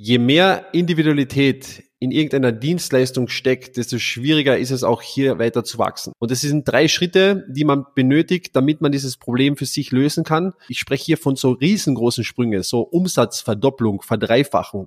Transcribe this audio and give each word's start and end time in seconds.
je 0.00 0.18
mehr 0.18 0.66
Individualität 0.72 1.82
in 1.98 2.12
irgendeiner 2.12 2.52
Dienstleistung 2.52 3.26
steckt, 3.26 3.76
desto 3.76 3.98
schwieriger 3.98 4.56
ist 4.56 4.70
es 4.70 4.84
auch 4.84 5.02
hier 5.02 5.40
weiter 5.40 5.64
zu 5.64 5.78
wachsen. 5.78 6.12
Und 6.20 6.30
es 6.30 6.40
sind 6.40 6.68
drei 6.68 6.86
Schritte, 6.86 7.44
die 7.48 7.64
man 7.64 7.84
benötigt, 7.96 8.54
damit 8.54 8.80
man 8.80 8.92
dieses 8.92 9.16
Problem 9.16 9.56
für 9.56 9.66
sich 9.66 9.90
lösen 9.90 10.22
kann. 10.22 10.52
Ich 10.68 10.78
spreche 10.78 11.04
hier 11.04 11.18
von 11.18 11.34
so 11.34 11.50
riesengroßen 11.50 12.22
Sprüngen, 12.22 12.62
so 12.62 12.82
Umsatzverdopplung, 12.82 14.02
Verdreifachung. 14.02 14.86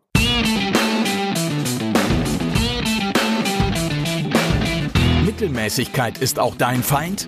Mittelmäßigkeit 5.25 6.19
ist 6.19 6.39
auch 6.39 6.55
dein 6.55 6.83
Feind? 6.83 7.27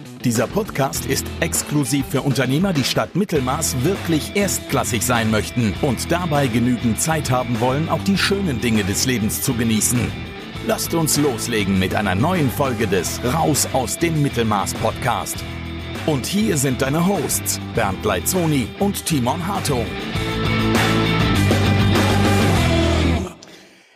Dieser 0.23 0.45
Podcast 0.45 1.07
ist 1.07 1.25
exklusiv 1.39 2.05
für 2.05 2.21
Unternehmer, 2.21 2.73
die 2.73 2.83
statt 2.83 3.15
Mittelmaß 3.15 3.83
wirklich 3.83 4.35
erstklassig 4.35 5.03
sein 5.03 5.31
möchten 5.31 5.73
und 5.81 6.11
dabei 6.11 6.45
genügend 6.45 7.01
Zeit 7.01 7.31
haben 7.31 7.59
wollen, 7.59 7.89
auch 7.89 8.03
die 8.03 8.19
schönen 8.19 8.61
Dinge 8.61 8.83
des 8.83 9.07
Lebens 9.07 9.41
zu 9.41 9.55
genießen. 9.55 9.99
Lasst 10.67 10.93
uns 10.93 11.17
loslegen 11.17 11.79
mit 11.79 11.95
einer 11.95 12.13
neuen 12.13 12.51
Folge 12.51 12.85
des 12.85 13.19
Raus 13.33 13.67
aus 13.73 13.97
dem 13.97 14.21
Mittelmaß 14.21 14.75
Podcast. 14.75 15.37
Und 16.05 16.27
hier 16.27 16.55
sind 16.55 16.83
deine 16.83 17.07
Hosts 17.07 17.59
Bernd 17.73 18.05
Leitzoni 18.05 18.67
und 18.77 19.03
Timon 19.03 19.47
Hartung. 19.47 19.87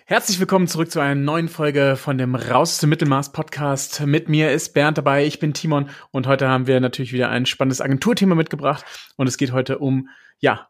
Herzlich 0.07 0.39
willkommen 0.39 0.67
zurück 0.67 0.91
zu 0.91 0.99
einer 0.99 1.15
neuen 1.15 1.49
Folge 1.49 1.95
von 1.95 2.19
dem 2.19 2.35
Raus 2.35 2.77
zum 2.77 2.91
Mittelmaß 2.91 3.31
Podcast. 3.31 4.01
Mit 4.05 4.29
mir 4.29 4.51
ist 4.51 4.75
Bernd 4.75 4.99
dabei, 4.99 5.25
ich 5.25 5.39
bin 5.39 5.55
Timon 5.55 5.89
und 6.11 6.27
heute 6.27 6.47
haben 6.47 6.67
wir 6.67 6.79
natürlich 6.79 7.11
wieder 7.11 7.29
ein 7.29 7.47
spannendes 7.47 7.81
Agenturthema 7.81 8.35
mitgebracht 8.35 8.85
und 9.17 9.25
es 9.25 9.35
geht 9.35 9.51
heute 9.51 9.79
um, 9.79 10.09
ja, 10.37 10.69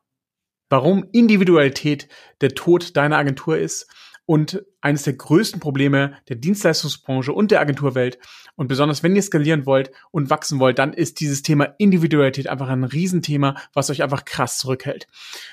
warum 0.69 1.09
Individualität 1.11 2.08
der 2.39 2.56
Tod 2.56 2.95
deiner 2.95 3.17
Agentur 3.17 3.58
ist 3.58 3.94
und 4.26 4.64
eines 4.81 5.04
der 5.04 5.14
größten 5.14 5.59
Probleme 5.59 6.14
der 6.30 6.36
Dienstleistungsbranche 6.36 7.31
und 7.31 7.52
der 7.52 7.59
Agenturwelt. 7.59 8.18
Und 8.56 8.68
besonders 8.68 9.04
wenn 9.04 9.16
ihr 9.16 9.22
skalieren 9.22 9.66
wollt 9.66 9.92
und 10.12 10.30
wachsen 10.30 10.59
wollt, 10.59 10.80
dann 10.80 10.94
ist 10.94 11.20
dieses 11.20 11.42
Thema 11.42 11.76
Individualität 11.78 12.48
einfach 12.48 12.70
ein 12.70 12.84
Riesenthema, 12.84 13.56
was 13.73 13.90
euch 13.90 14.03
einfach 14.03 14.26
krass 14.26 14.58
zurückhält. 14.58 15.08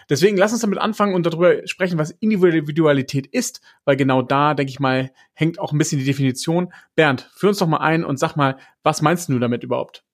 Deswegen 0.09 0.37
lasst 0.37 0.55
uns 0.55 0.63
damit 0.63 0.79
anfangen 0.79 1.15
und 1.15 1.27
darüber 1.27 1.67
sprechen, 1.67 1.99
was 1.99 2.13
Individualität 2.13 3.27
ist, 3.27 3.61
weil 3.85 3.97
genau 3.97 4.23
da, 4.23 4.55
denke 4.55 4.71
ich 4.71 4.81
mal, 4.81 5.11
hängt 5.35 5.59
auch 5.59 5.73
ein 5.73 5.79
bisschen 5.79 5.99
die 5.99 6.07
Definition. 6.07 6.73
Bernd, 6.95 7.31
führ 7.35 7.51
uns 7.51 7.59
doch 7.59 7.67
mal 7.67 7.79
ein 7.79 8.05
und 8.05 8.19
sag 8.19 8.37
mal, 8.37 8.57
was 8.83 9.03
meinst 9.03 9.29
du 9.29 9.39
damit 9.39 9.65
überhaupt? 9.65 10.05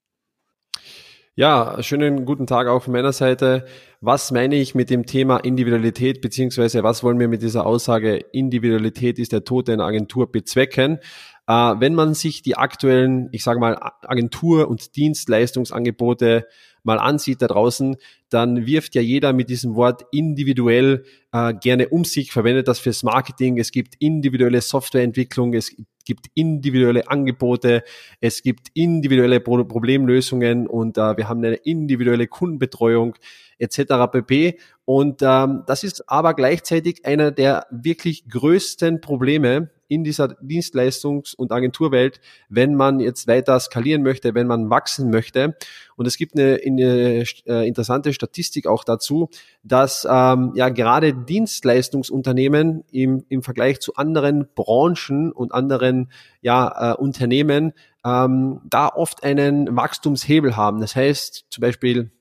Ja, 1.35 1.81
schönen 1.81 2.25
guten 2.25 2.47
Tag 2.47 2.67
auch 2.67 2.83
von 2.83 2.91
meiner 2.91 3.13
Seite. 3.13 3.65
Was 4.01 4.31
meine 4.31 4.55
ich 4.55 4.75
mit 4.75 4.89
dem 4.89 5.05
Thema 5.05 5.37
Individualität, 5.37 6.19
beziehungsweise 6.19 6.83
was 6.83 7.01
wollen 7.01 7.19
wir 7.19 7.29
mit 7.29 7.41
dieser 7.41 7.65
Aussage, 7.65 8.17
Individualität 8.33 9.19
ist 9.19 9.31
der 9.31 9.45
Tod 9.45 9.69
einer 9.69 9.85
Agentur 9.85 10.29
bezwecken? 10.29 10.99
Äh, 11.47 11.53
wenn 11.53 11.95
man 11.95 12.13
sich 12.13 12.41
die 12.41 12.57
aktuellen, 12.57 13.29
ich 13.31 13.43
sage 13.43 13.59
mal, 13.59 13.77
Agentur- 14.01 14.67
und 14.67 14.97
Dienstleistungsangebote 14.97 16.45
mal 16.83 16.99
ansieht 16.99 17.41
da 17.41 17.47
draußen, 17.47 17.95
dann 18.29 18.65
wirft 18.65 18.95
ja 18.95 19.01
jeder 19.01 19.31
mit 19.31 19.49
diesem 19.49 19.75
Wort 19.75 20.03
individuell 20.11 21.05
äh, 21.31 21.53
gerne 21.53 21.89
um 21.89 22.03
sich, 22.03 22.31
verwendet 22.31 22.67
das 22.67 22.79
fürs 22.79 23.03
Marketing. 23.03 23.57
Es 23.57 23.71
gibt 23.71 23.95
individuelle 23.99 24.61
Softwareentwicklung, 24.61 25.53
es 25.53 25.75
gibt 26.05 26.27
individuelle 26.33 27.09
Angebote, 27.09 27.83
es 28.21 28.41
gibt 28.41 28.67
individuelle 28.73 29.39
Pro 29.39 29.63
Problemlösungen 29.63 30.67
und 30.67 30.97
äh, 30.97 31.17
wir 31.17 31.29
haben 31.29 31.43
eine 31.43 31.55
individuelle 31.55 32.27
Kundenbetreuung 32.27 33.15
etc. 33.57 34.11
pp. 34.11 34.59
Und 34.85 35.21
ähm, 35.21 35.63
das 35.67 35.83
ist 35.83 36.09
aber 36.09 36.33
gleichzeitig 36.33 37.05
einer 37.05 37.31
der 37.31 37.67
wirklich 37.69 38.27
größten 38.27 39.01
Probleme 39.01 39.69
in 39.89 40.03
dieser 40.03 40.27
Dienstleistungs- 40.41 41.35
und 41.35 41.51
Agenturwelt, 41.51 42.21
wenn 42.47 42.75
man 42.75 42.99
jetzt 42.99 43.27
weiter 43.27 43.59
skalieren 43.59 44.03
möchte, 44.03 44.35
wenn 44.35 44.47
man 44.47 44.69
wachsen 44.69 45.09
möchte. 45.09 45.57
Und 45.97 46.05
es 46.05 46.15
gibt 46.15 46.37
eine, 46.37 46.59
eine 46.65 47.25
äh, 47.47 47.67
interessante 47.67 48.13
Statistik 48.13 48.67
auch 48.67 48.83
dazu, 48.83 49.29
dass 49.63 50.07
ähm, 50.09 50.53
ja 50.55 50.69
gerade 50.69 51.13
Dienstleistungsunternehmen 51.13 52.85
im, 52.91 53.25
im 53.27 53.43
Vergleich 53.43 53.79
zu 53.79 53.95
anderen 53.95 54.47
Branchen 54.55 55.31
und 55.31 55.51
anderen 55.51 56.11
ja, 56.41 56.93
äh, 56.93 56.95
Unternehmen 56.95 57.73
ähm, 58.05 58.61
da 58.69 58.87
oft 58.87 59.23
einen 59.23 59.75
Wachstumshebel 59.75 60.55
haben. 60.55 60.79
Das 60.79 60.95
heißt 60.95 61.47
zum 61.49 61.61
Beispiel 61.61 62.11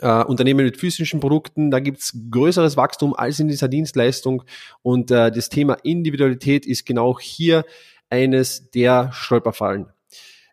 äh, 0.00 0.24
Unternehmen 0.24 0.64
mit 0.64 0.76
physischen 0.76 1.20
Produkten, 1.20 1.70
da 1.70 1.80
gibt's 1.80 2.16
größeres 2.30 2.76
Wachstum 2.76 3.14
als 3.14 3.40
in 3.40 3.48
dieser 3.48 3.68
Dienstleistung. 3.68 4.42
Und 4.82 5.10
äh, 5.10 5.30
das 5.30 5.48
Thema 5.48 5.74
Individualität 5.82 6.66
ist 6.66 6.86
genau 6.86 7.18
hier 7.18 7.64
eines 8.10 8.70
der 8.70 9.10
Stolperfallen. 9.12 9.86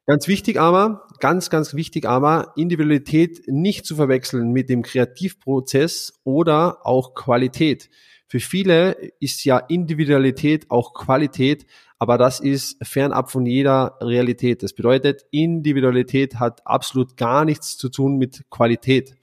Ganz 0.08 0.28
wichtig 0.28 0.60
aber, 0.60 1.08
ganz, 1.20 1.50
ganz 1.50 1.74
wichtig 1.74 2.06
aber, 2.06 2.54
Individualität 2.56 3.48
nicht 3.48 3.88
zu 3.88 3.96
verwechseln 3.96 4.52
mit 4.52 4.70
dem 4.70 4.84
Kreativprozess 4.84 6.22
oder 6.24 6.86
auch 6.86 7.16
Qualität. 7.16 7.90
Für 8.28 8.40
viele 8.40 8.98
ist 9.20 9.46
ja 9.46 9.58
Individualität 9.58 10.70
auch 10.70 10.94
Qualität, 10.94 11.66
aber 11.98 12.18
das 12.18 12.40
ist 12.40 12.78
fernab 12.86 13.32
von 13.32 13.46
jeder 13.46 13.98
Realität. 14.02 14.64
Das 14.64 14.74
bedeutet, 14.74 15.26
Individualität 15.32 16.36
hat 16.36 16.66
absolut 16.66 17.18
gar 17.18 17.46
nichts 17.46 17.78
zu 17.78 17.90
tun 17.90 18.18
mit 18.18 18.46
Qualität. 18.50 19.16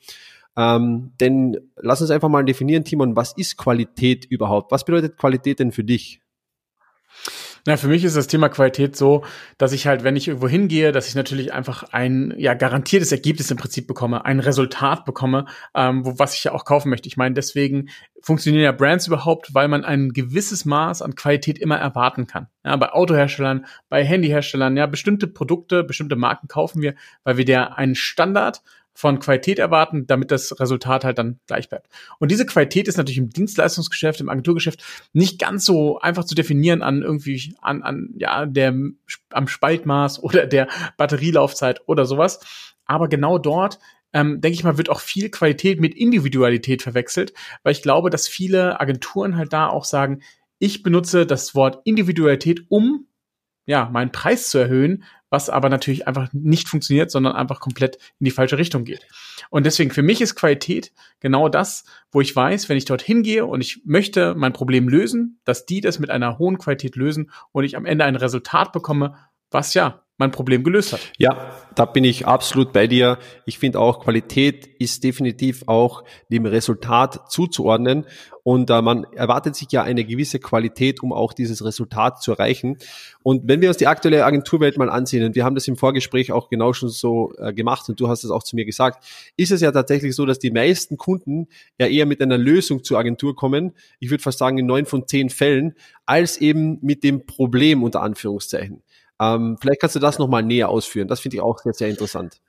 Ähm, 0.56 1.12
denn 1.20 1.72
lass 1.76 2.00
uns 2.00 2.10
einfach 2.10 2.28
mal 2.28 2.44
definieren, 2.44 2.84
Timon, 2.84 3.16
was 3.16 3.32
ist 3.36 3.56
Qualität 3.56 4.24
überhaupt? 4.24 4.70
Was 4.70 4.84
bedeutet 4.84 5.16
Qualität 5.16 5.60
denn 5.60 5.72
für 5.72 5.84
dich? 5.84 6.20
Na, 7.64 7.76
für 7.76 7.86
mich 7.86 8.02
ist 8.02 8.16
das 8.16 8.26
Thema 8.26 8.48
Qualität 8.48 8.96
so, 8.96 9.24
dass 9.56 9.72
ich 9.72 9.86
halt, 9.86 10.02
wenn 10.02 10.16
ich 10.16 10.26
irgendwo 10.26 10.48
hingehe, 10.48 10.90
dass 10.90 11.06
ich 11.06 11.14
natürlich 11.14 11.52
einfach 11.52 11.84
ein 11.92 12.34
ja 12.36 12.54
garantiertes 12.54 13.12
Ergebnis 13.12 13.52
im 13.52 13.56
Prinzip 13.56 13.86
bekomme, 13.86 14.24
ein 14.24 14.40
Resultat 14.40 15.04
bekomme, 15.04 15.46
ähm, 15.72 16.04
wo, 16.04 16.18
was 16.18 16.34
ich 16.34 16.42
ja 16.42 16.52
auch 16.52 16.64
kaufen 16.64 16.90
möchte. 16.90 17.06
Ich 17.06 17.16
meine, 17.16 17.36
deswegen 17.36 17.88
funktionieren 18.20 18.64
ja 18.64 18.72
Brands 18.72 19.06
überhaupt, 19.06 19.54
weil 19.54 19.68
man 19.68 19.84
ein 19.84 20.08
gewisses 20.08 20.64
Maß 20.64 21.02
an 21.02 21.14
Qualität 21.14 21.56
immer 21.56 21.76
erwarten 21.76 22.26
kann. 22.26 22.48
Ja, 22.64 22.74
bei 22.74 22.90
Autoherstellern, 22.90 23.66
bei 23.88 24.04
Handyherstellern, 24.04 24.76
ja, 24.76 24.86
bestimmte 24.86 25.28
Produkte, 25.28 25.84
bestimmte 25.84 26.16
Marken 26.16 26.48
kaufen 26.48 26.82
wir, 26.82 26.94
weil 27.22 27.36
wir 27.36 27.44
der 27.44 27.78
einen 27.78 27.94
Standard 27.94 28.62
von 28.94 29.18
Qualität 29.18 29.58
erwarten, 29.58 30.06
damit 30.06 30.30
das 30.30 30.58
Resultat 30.60 31.04
halt 31.04 31.18
dann 31.18 31.40
gleich 31.46 31.68
bleibt. 31.68 31.88
Und 32.18 32.30
diese 32.30 32.46
Qualität 32.46 32.88
ist 32.88 32.96
natürlich 32.96 33.18
im 33.18 33.30
Dienstleistungsgeschäft, 33.30 34.20
im 34.20 34.28
Agenturgeschäft 34.28 34.82
nicht 35.12 35.38
ganz 35.38 35.64
so 35.64 35.98
einfach 35.98 36.24
zu 36.24 36.34
definieren 36.34 36.82
an 36.82 37.02
irgendwie 37.02 37.54
an, 37.60 37.82
an 37.82 38.10
ja 38.16 38.46
der 38.46 38.74
am 39.30 39.48
Spaltmaß 39.48 40.22
oder 40.22 40.46
der 40.46 40.68
Batterielaufzeit 40.96 41.80
oder 41.86 42.04
sowas. 42.04 42.40
Aber 42.84 43.08
genau 43.08 43.38
dort 43.38 43.78
ähm, 44.12 44.40
denke 44.40 44.54
ich 44.54 44.64
mal, 44.64 44.76
wird 44.76 44.90
auch 44.90 45.00
viel 45.00 45.30
Qualität 45.30 45.80
mit 45.80 45.94
Individualität 45.94 46.82
verwechselt, 46.82 47.32
weil 47.62 47.72
ich 47.72 47.82
glaube, 47.82 48.10
dass 48.10 48.28
viele 48.28 48.80
Agenturen 48.80 49.36
halt 49.36 49.52
da 49.52 49.68
auch 49.68 49.84
sagen, 49.84 50.22
ich 50.58 50.82
benutze 50.82 51.26
das 51.26 51.54
Wort 51.54 51.80
Individualität, 51.84 52.66
um 52.68 53.06
ja, 53.66 53.88
meinen 53.92 54.12
Preis 54.12 54.48
zu 54.48 54.58
erhöhen, 54.58 55.04
was 55.30 55.48
aber 55.48 55.70
natürlich 55.70 56.06
einfach 56.06 56.28
nicht 56.32 56.68
funktioniert, 56.68 57.10
sondern 57.10 57.34
einfach 57.34 57.58
komplett 57.58 57.96
in 58.20 58.24
die 58.24 58.30
falsche 58.30 58.58
Richtung 58.58 58.84
geht. 58.84 59.06
Und 59.48 59.64
deswegen 59.64 59.90
für 59.90 60.02
mich 60.02 60.20
ist 60.20 60.34
Qualität 60.34 60.92
genau 61.20 61.48
das, 61.48 61.84
wo 62.10 62.20
ich 62.20 62.36
weiß, 62.36 62.68
wenn 62.68 62.76
ich 62.76 62.84
dorthin 62.84 63.22
gehe 63.22 63.46
und 63.46 63.60
ich 63.60 63.80
möchte 63.84 64.34
mein 64.34 64.52
Problem 64.52 64.88
lösen, 64.88 65.40
dass 65.44 65.64
die 65.64 65.80
das 65.80 65.98
mit 65.98 66.10
einer 66.10 66.38
hohen 66.38 66.58
Qualität 66.58 66.96
lösen 66.96 67.30
und 67.50 67.64
ich 67.64 67.76
am 67.76 67.86
Ende 67.86 68.04
ein 68.04 68.16
Resultat 68.16 68.72
bekomme, 68.72 69.16
was 69.50 69.72
ja 69.74 70.02
mein 70.22 70.30
Problem 70.30 70.64
gelöst 70.64 70.92
hat. 70.92 71.00
Ja, 71.18 71.52
da 71.74 71.84
bin 71.84 72.04
ich 72.04 72.26
absolut 72.26 72.72
bei 72.72 72.86
dir. 72.86 73.18
Ich 73.44 73.58
finde 73.58 73.80
auch, 73.80 74.00
Qualität 74.00 74.66
ist 74.78 75.04
definitiv 75.04 75.64
auch 75.66 76.04
dem 76.30 76.46
Resultat 76.46 77.30
zuzuordnen. 77.30 78.06
Und 78.44 78.70
äh, 78.70 78.82
man 78.82 79.04
erwartet 79.14 79.54
sich 79.54 79.70
ja 79.70 79.82
eine 79.82 80.04
gewisse 80.04 80.40
Qualität, 80.40 81.02
um 81.02 81.12
auch 81.12 81.32
dieses 81.32 81.64
Resultat 81.64 82.22
zu 82.22 82.32
erreichen. 82.32 82.78
Und 83.22 83.46
wenn 83.46 83.60
wir 83.60 83.68
uns 83.68 83.76
die 83.76 83.86
aktuelle 83.86 84.24
Agenturwelt 84.24 84.78
mal 84.78 84.90
ansehen, 84.90 85.24
und 85.24 85.36
wir 85.36 85.44
haben 85.44 85.54
das 85.54 85.68
im 85.68 85.76
Vorgespräch 85.76 86.32
auch 86.32 86.48
genau 86.48 86.72
schon 86.72 86.88
so 86.88 87.32
äh, 87.38 87.52
gemacht, 87.52 87.88
und 87.88 88.00
du 88.00 88.08
hast 88.08 88.24
es 88.24 88.30
auch 88.30 88.42
zu 88.42 88.56
mir 88.56 88.64
gesagt, 88.64 89.04
ist 89.36 89.52
es 89.52 89.60
ja 89.60 89.70
tatsächlich 89.70 90.16
so, 90.16 90.26
dass 90.26 90.40
die 90.40 90.50
meisten 90.50 90.96
Kunden 90.96 91.48
ja 91.78 91.86
eher 91.86 92.06
mit 92.06 92.20
einer 92.20 92.38
Lösung 92.38 92.82
zur 92.82 92.98
Agentur 92.98 93.36
kommen. 93.36 93.72
Ich 94.00 94.10
würde 94.10 94.22
fast 94.22 94.38
sagen, 94.38 94.58
in 94.58 94.66
neun 94.66 94.86
von 94.86 95.06
zehn 95.06 95.30
Fällen, 95.30 95.74
als 96.04 96.38
eben 96.38 96.78
mit 96.82 97.04
dem 97.04 97.26
Problem 97.26 97.84
unter 97.84 98.02
Anführungszeichen. 98.02 98.82
Ähm, 99.20 99.56
vielleicht 99.60 99.80
kannst 99.80 99.96
du 99.96 100.00
das 100.00 100.18
nochmal 100.18 100.42
näher 100.42 100.68
ausführen. 100.68 101.08
Das 101.08 101.20
finde 101.20 101.36
ich 101.36 101.42
auch 101.42 101.58
sehr, 101.58 101.74
sehr 101.74 101.88
interessant. 101.88 102.40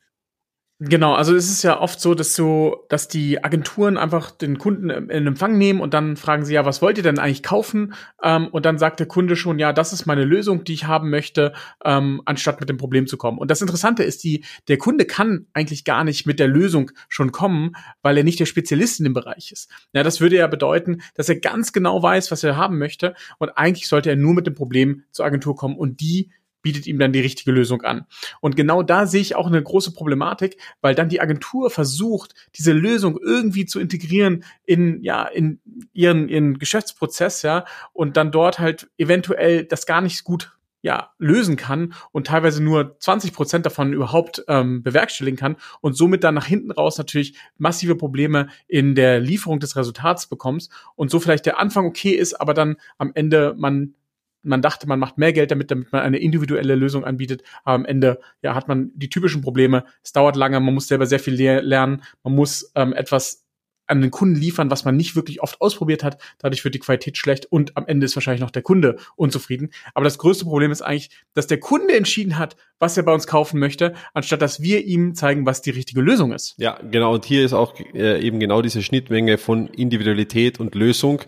Genau, 0.85 1.13
also 1.13 1.33
es 1.33 1.49
ist 1.49 1.63
ja 1.63 1.79
oft 1.79 2.01
so, 2.01 2.13
dass 2.13 2.35
so, 2.35 2.85
dass 2.89 3.07
die 3.07 3.41
Agenturen 3.41 3.95
einfach 3.95 4.31
den 4.31 4.57
Kunden 4.57 4.89
in 4.89 5.27
Empfang 5.27 5.57
nehmen 5.57 5.79
und 5.79 5.93
dann 5.93 6.17
fragen 6.17 6.43
sie 6.43 6.55
ja, 6.55 6.65
was 6.65 6.81
wollt 6.81 6.97
ihr 6.97 7.03
denn 7.03 7.19
eigentlich 7.19 7.43
kaufen? 7.43 7.93
Ähm, 8.21 8.47
und 8.47 8.65
dann 8.65 8.77
sagt 8.77 8.99
der 8.99 9.07
Kunde 9.07 9.37
schon, 9.37 9.59
ja, 9.59 9.71
das 9.71 9.93
ist 9.93 10.07
meine 10.07 10.25
Lösung, 10.25 10.65
die 10.65 10.73
ich 10.73 10.85
haben 10.85 11.09
möchte, 11.09 11.53
ähm, 11.85 12.21
anstatt 12.25 12.59
mit 12.59 12.67
dem 12.67 12.77
Problem 12.77 13.07
zu 13.07 13.15
kommen. 13.15 13.37
Und 13.37 13.49
das 13.49 13.61
Interessante 13.61 14.03
ist, 14.03 14.25
die, 14.25 14.43
der 14.67 14.77
Kunde 14.77 15.05
kann 15.05 15.45
eigentlich 15.53 15.85
gar 15.85 16.03
nicht 16.03 16.25
mit 16.25 16.37
der 16.37 16.49
Lösung 16.49 16.91
schon 17.07 17.31
kommen, 17.31 17.77
weil 18.01 18.17
er 18.17 18.25
nicht 18.25 18.41
der 18.41 18.45
Spezialist 18.45 18.99
in 18.99 19.05
dem 19.05 19.13
Bereich 19.13 19.53
ist. 19.53 19.69
Ja, 19.93 20.03
das 20.03 20.19
würde 20.19 20.35
ja 20.35 20.47
bedeuten, 20.47 21.01
dass 21.15 21.29
er 21.29 21.39
ganz 21.39 21.71
genau 21.71 22.03
weiß, 22.03 22.29
was 22.29 22.43
er 22.43 22.57
haben 22.57 22.77
möchte 22.77 23.13
und 23.37 23.51
eigentlich 23.51 23.87
sollte 23.87 24.09
er 24.09 24.17
nur 24.17 24.33
mit 24.33 24.47
dem 24.47 24.55
Problem 24.55 25.03
zur 25.11 25.25
Agentur 25.25 25.55
kommen 25.55 25.77
und 25.77 26.01
die 26.01 26.31
bietet 26.63 26.87
ihm 26.87 26.97
dann 26.97 27.13
die 27.13 27.19
richtige 27.19 27.51
Lösung 27.51 27.83
an. 27.83 28.07
Und 28.41 28.55
genau 28.55 28.81
da 28.81 29.05
sehe 29.05 29.21
ich 29.21 29.35
auch 29.35 29.45
eine 29.45 29.61
große 29.61 29.93
Problematik, 29.93 30.57
weil 30.81 30.95
dann 30.95 31.09
die 31.09 31.21
Agentur 31.21 31.69
versucht, 31.69 32.33
diese 32.55 32.73
Lösung 32.73 33.19
irgendwie 33.21 33.67
zu 33.67 33.79
integrieren 33.79 34.43
in, 34.65 35.03
ja, 35.03 35.25
in 35.25 35.59
ihren, 35.93 36.27
ihren 36.27 36.57
Geschäftsprozess, 36.57 37.43
ja, 37.43 37.65
und 37.91 38.17
dann 38.17 38.31
dort 38.31 38.57
halt 38.57 38.89
eventuell 38.97 39.65
das 39.65 39.85
gar 39.85 40.01
nicht 40.01 40.23
gut 40.23 40.57
ja, 40.83 41.11
lösen 41.17 41.55
kann 41.55 41.93
und 42.11 42.27
teilweise 42.27 42.61
nur 42.61 42.99
20 42.99 43.33
Prozent 43.33 43.65
davon 43.65 43.93
überhaupt 43.93 44.43
ähm, 44.49 44.83
bewerkstelligen 44.83 45.37
kann 45.37 45.55
und 45.79 45.95
somit 45.95 46.25
dann 46.25 46.35
nach 46.35 46.45
hinten 46.45 46.71
raus 46.71 46.97
natürlich 46.97 47.37
massive 47.57 47.95
Probleme 47.95 48.49
in 48.67 48.93
der 48.93 49.21
Lieferung 49.21 49.61
des 49.61 49.77
Resultats 49.77 50.27
bekommst 50.27 50.71
und 50.95 51.09
so 51.09 51.21
vielleicht 51.21 51.45
der 51.45 51.57
Anfang 51.57 51.85
okay 51.85 52.11
ist, 52.11 52.33
aber 52.33 52.53
dann 52.53 52.75
am 52.97 53.11
Ende 53.15 53.55
man 53.57 53.95
man 54.43 54.61
dachte, 54.61 54.87
man 54.87 54.99
macht 54.99 55.17
mehr 55.17 55.33
Geld 55.33 55.51
damit, 55.51 55.71
damit 55.71 55.91
man 55.91 56.01
eine 56.01 56.17
individuelle 56.17 56.75
Lösung 56.75 57.03
anbietet, 57.03 57.43
aber 57.63 57.75
am 57.75 57.85
Ende 57.85 58.19
ja, 58.41 58.55
hat 58.55 58.67
man 58.67 58.91
die 58.95 59.09
typischen 59.09 59.41
Probleme. 59.41 59.85
Es 60.03 60.11
dauert 60.11 60.35
lange, 60.35 60.59
man 60.59 60.73
muss 60.73 60.87
selber 60.87 61.05
sehr 61.05 61.19
viel 61.19 61.35
lernen, 61.35 62.03
man 62.23 62.35
muss 62.35 62.71
ähm, 62.75 62.93
etwas 62.93 63.43
an 63.87 64.01
den 64.01 64.11
Kunden 64.11 64.35
liefern, 64.35 64.71
was 64.71 64.85
man 64.85 64.95
nicht 64.95 65.15
wirklich 65.15 65.41
oft 65.41 65.59
ausprobiert 65.61 66.03
hat. 66.03 66.21
Dadurch 66.39 66.63
wird 66.63 66.75
die 66.75 66.79
Qualität 66.79 67.17
schlecht 67.17 67.45
und 67.45 67.75
am 67.75 67.85
Ende 67.85 68.05
ist 68.05 68.15
wahrscheinlich 68.15 68.41
noch 68.41 68.51
der 68.51 68.61
Kunde 68.61 68.97
unzufrieden. 69.15 69.71
Aber 69.93 70.05
das 70.05 70.17
größte 70.17 70.45
Problem 70.45 70.71
ist 70.71 70.81
eigentlich, 70.81 71.09
dass 71.33 71.47
der 71.47 71.59
Kunde 71.59 71.95
entschieden 71.95 72.37
hat, 72.37 72.55
was 72.79 72.97
er 72.97 73.03
bei 73.03 73.13
uns 73.13 73.27
kaufen 73.27 73.59
möchte, 73.59 73.93
anstatt 74.13 74.41
dass 74.41 74.61
wir 74.61 74.85
ihm 74.85 75.15
zeigen, 75.15 75.45
was 75.45 75.61
die 75.61 75.71
richtige 75.71 76.01
Lösung 76.01 76.31
ist. 76.31 76.55
Ja, 76.57 76.79
genau. 76.91 77.13
Und 77.13 77.25
hier 77.25 77.43
ist 77.43 77.53
auch 77.53 77.77
äh, 77.93 78.25
eben 78.25 78.39
genau 78.39 78.61
diese 78.61 78.81
Schnittmenge 78.81 79.37
von 79.37 79.67
Individualität 79.67 80.59
und 80.59 80.75
Lösung. 80.75 81.21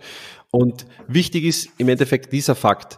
Und 0.55 0.85
wichtig 1.09 1.43
ist 1.43 1.67
im 1.79 1.89
Endeffekt 1.89 2.31
dieser 2.31 2.55
Fakt. 2.55 2.97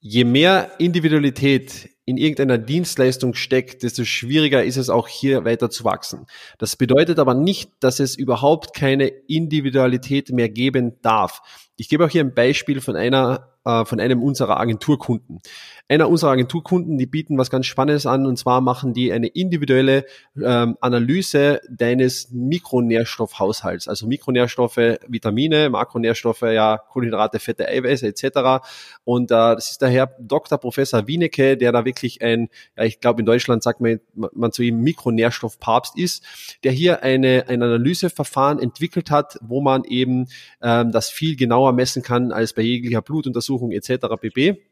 Je 0.00 0.24
mehr 0.24 0.72
Individualität 0.78 1.88
in 2.04 2.16
irgendeiner 2.16 2.58
Dienstleistung 2.58 3.34
steckt, 3.34 3.84
desto 3.84 4.04
schwieriger 4.04 4.64
ist 4.64 4.76
es 4.76 4.90
auch 4.90 5.06
hier 5.06 5.44
weiter 5.44 5.70
zu 5.70 5.84
wachsen. 5.84 6.26
Das 6.58 6.74
bedeutet 6.74 7.20
aber 7.20 7.34
nicht, 7.34 7.70
dass 7.78 8.00
es 8.00 8.16
überhaupt 8.16 8.74
keine 8.74 9.06
Individualität 9.06 10.30
mehr 10.30 10.48
geben 10.48 11.00
darf. 11.00 11.42
Ich 11.76 11.88
gebe 11.88 12.04
auch 12.04 12.10
hier 12.10 12.24
ein 12.24 12.34
Beispiel 12.34 12.80
von 12.80 12.96
einer 12.96 13.55
äh, 13.66 13.84
von 13.84 14.00
einem 14.00 14.22
unserer 14.22 14.58
Agenturkunden. 14.60 15.40
Einer 15.88 16.08
unserer 16.08 16.30
Agenturkunden, 16.32 16.98
die 16.98 17.06
bieten 17.06 17.36
was 17.38 17.50
ganz 17.50 17.66
Spannendes 17.66 18.06
an 18.06 18.26
und 18.26 18.36
zwar 18.38 18.60
machen 18.60 18.94
die 18.94 19.12
eine 19.12 19.26
individuelle 19.26 20.04
ähm, 20.40 20.76
Analyse 20.80 21.60
deines 21.68 22.30
Mikronährstoffhaushalts, 22.32 23.86
also 23.86 24.06
Mikronährstoffe, 24.06 24.98
Vitamine, 25.06 25.70
Makronährstoffe, 25.70 26.42
ja, 26.42 26.78
Kohlenhydrate, 26.78 27.38
Fette, 27.38 27.68
Eiweiße 27.68 28.06
etc. 28.06 28.66
Und 29.04 29.30
äh, 29.30 29.34
das 29.34 29.72
ist 29.72 29.82
der 29.82 29.88
Herr 29.88 30.10
Dr. 30.18 30.58
Professor 30.58 31.06
Wienecke, 31.06 31.56
der 31.56 31.72
da 31.72 31.84
wirklich 31.84 32.22
ein, 32.22 32.48
ja, 32.76 32.84
ich 32.84 33.00
glaube 33.00 33.20
in 33.20 33.26
Deutschland 33.26 33.62
sagt 33.62 33.80
man, 33.80 34.00
man 34.14 34.52
zu 34.52 34.62
ihm 34.62 34.80
Mikronährstoffpapst 34.80 35.98
ist, 35.98 36.24
der 36.64 36.72
hier 36.72 37.02
eine, 37.02 37.46
ein 37.48 37.62
Analyseverfahren 37.62 38.58
entwickelt 38.58 39.10
hat, 39.10 39.38
wo 39.40 39.60
man 39.60 39.84
eben 39.84 40.26
ähm, 40.62 40.92
das 40.92 41.10
viel 41.10 41.36
genauer 41.36 41.72
messen 41.72 42.02
kann 42.02 42.32
als 42.32 42.52
bei 42.52 42.62
jeglicher 42.62 43.02
Blutuntersuchung 43.02 43.55
etc. 43.72 44.06
pp. 44.20 44.62